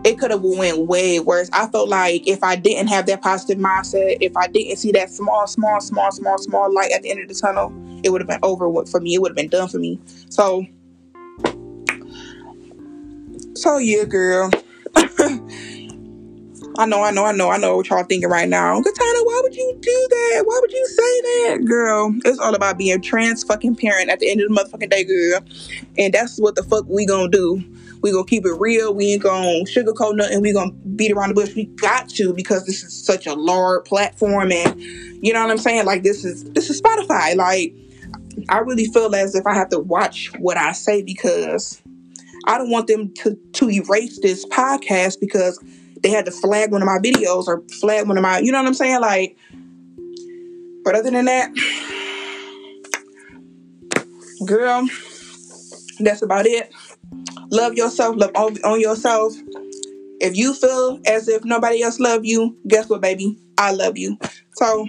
it 0.10 0.18
could 0.18 0.32
have 0.32 0.42
went 0.42 0.88
way 0.88 1.20
worse. 1.20 1.52
I 1.54 1.68
felt 1.68 1.88
like 1.88 2.28
if 2.28 2.44
I 2.44 2.56
didn't 2.56 2.88
have 2.88 3.06
that 3.06 3.22
positive 3.22 3.60
mindset, 3.60 4.18
if 4.22 4.36
I 4.36 4.48
didn't 4.48 4.78
see 4.78 4.92
that 4.94 5.12
small, 5.12 5.46
small, 5.46 5.80
small, 5.80 6.12
small, 6.12 6.38
small 6.40 6.74
light 6.74 6.92
at 6.92 7.04
the 7.04 7.12
end 7.12 7.22
of 7.22 7.28
the 7.28 7.36
tunnel, 7.36 7.72
it 8.04 8.10
would 8.10 8.20
have 8.20 8.28
been 8.28 8.40
over 8.42 8.86
for 8.88 9.00
me. 9.00 9.14
It 9.14 9.22
would 9.22 9.30
have 9.30 9.36
been 9.38 9.50
done 9.50 9.70
for 9.70 9.78
me. 9.78 10.00
So, 10.30 10.66
so 13.54 13.78
yeah, 13.78 14.06
girl. 14.06 14.50
I 16.78 16.86
know, 16.86 17.04
I 17.04 17.12
know, 17.12 17.26
I 17.26 17.34
know, 17.34 17.52
I 17.52 17.58
know 17.58 17.78
what 17.78 17.90
y'all 17.90 18.04
thinking 18.04 18.30
right 18.30 18.50
now. 18.50 18.82
Katana, 18.82 19.24
why 19.24 19.40
would 19.44 19.56
you 19.56 19.78
do 19.80 20.08
that? 20.10 20.44
Why 20.46 20.60
would 20.60 20.72
you 20.72 20.88
say 20.88 21.22
that? 21.22 21.66
Girl, 21.66 22.16
it's 22.26 22.40
all 22.40 22.56
about 22.56 22.80
being 22.80 23.00
trans 23.02 23.44
fucking 23.44 23.76
parent 23.76 24.10
at 24.10 24.20
the 24.20 24.32
end 24.32 24.42
of 24.42 24.50
the 24.50 24.56
motherfucking 24.56 24.90
day, 24.90 25.04
girl. 25.04 25.42
And 26.00 26.14
that's 26.14 26.40
what 26.40 26.56
the 26.56 26.64
fuck 26.64 26.86
we 26.88 27.06
gonna 27.06 27.30
do. 27.30 27.64
We 28.02 28.12
gonna 28.12 28.26
keep 28.26 28.46
it 28.46 28.54
real. 28.60 28.94
We 28.94 29.14
ain't 29.14 29.24
gonna 29.24 29.64
sugarcoat 29.66 30.16
nothing. 30.16 30.42
We 30.42 30.54
gonna 30.54 30.72
beat 30.72 31.12
around 31.12 31.30
the 31.30 31.36
bush. 31.36 31.56
We 31.56 31.66
got 31.66 32.10
to 32.10 32.34
because 32.34 32.66
this 32.66 32.84
is 32.84 33.06
such 33.06 33.28
a 33.28 33.34
large 33.34 33.86
platform, 33.86 34.52
and 34.52 34.82
you 34.82 35.34
know 35.34 35.42
what 35.42 35.52
I'm 35.52 35.58
saying. 35.58 35.86
Like 35.86 36.04
this 36.04 36.24
is 36.24 36.46
this 36.52 36.70
is 36.70 36.82
Spotify. 36.82 37.36
Like 37.36 37.74
I 38.50 38.60
really 38.60 38.86
feel 38.86 39.14
as 39.16 39.36
if 39.36 39.46
I 39.46 39.54
have 39.54 39.70
to 39.70 39.80
watch 39.80 40.32
what 40.40 40.58
I 40.58 40.72
say 40.72 41.02
because 41.02 41.82
I 42.46 42.58
don't 42.58 42.70
want 42.70 42.88
them 42.88 43.14
to 43.16 43.38
to 43.54 43.70
erase 43.70 44.20
this 44.22 44.46
podcast 44.46 45.20
because 45.20 45.64
they 46.02 46.10
had 46.10 46.26
to 46.26 46.32
flag 46.32 46.72
one 46.72 46.82
of 46.82 46.86
my 46.86 47.00
videos 47.00 47.48
or 47.48 47.64
flag 47.80 48.08
one 48.08 48.18
of 48.18 48.24
my. 48.24 48.40
You 48.40 48.52
know 48.52 48.60
what 48.60 48.68
I'm 48.68 48.74
saying? 48.74 49.02
Like, 49.02 49.38
but 50.84 50.96
other 50.96 51.12
than 51.12 51.26
that 51.26 51.52
Girl, 54.46 54.88
that's 56.00 56.22
about 56.22 56.46
it. 56.46 56.72
Love 57.52 57.74
yourself, 57.74 58.16
love 58.18 58.32
on, 58.36 58.80
yourself. 58.80 59.34
If 60.22 60.36
you 60.36 60.54
feel 60.54 61.00
as 61.06 61.28
if 61.28 61.44
nobody 61.46 61.82
else 61.82 62.00
love 62.00 62.26
you, 62.26 62.58
guess 62.68 62.90
what, 62.90 63.02
baby? 63.02 63.38
I 63.58 63.72
love 63.72 63.98
you. 63.98 64.18
So 64.54 64.88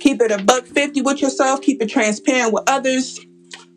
keep 0.00 0.20
it 0.20 0.32
a 0.32 0.42
buck 0.42 0.66
fifty 0.66 1.00
with 1.02 1.22
yourself. 1.22 1.62
Keep 1.62 1.82
it 1.82 1.88
transparent 1.88 2.52
with 2.52 2.64
others. 2.66 3.20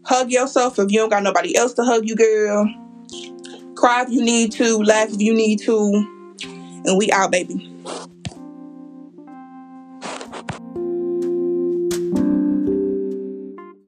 Hug 0.06 0.32
yourself 0.32 0.80
if 0.80 0.92
you 0.92 1.00
don't 1.00 1.10
got 1.10 1.24
nobody 1.24 1.56
else 1.56 1.74
to 1.74 1.84
hug 1.84 2.08
you, 2.08 2.16
girl. 2.16 2.68
Cry 3.76 4.04
if 4.04 4.10
you 4.10 4.24
need 4.24 4.52
to. 4.54 4.78
Laugh 4.84 5.10
if 5.10 5.22
you 5.22 5.34
need 5.34 5.60
to. 5.60 6.34
And 6.86 6.98
we 6.98 7.12
out, 7.12 7.32
baby. 7.32 7.72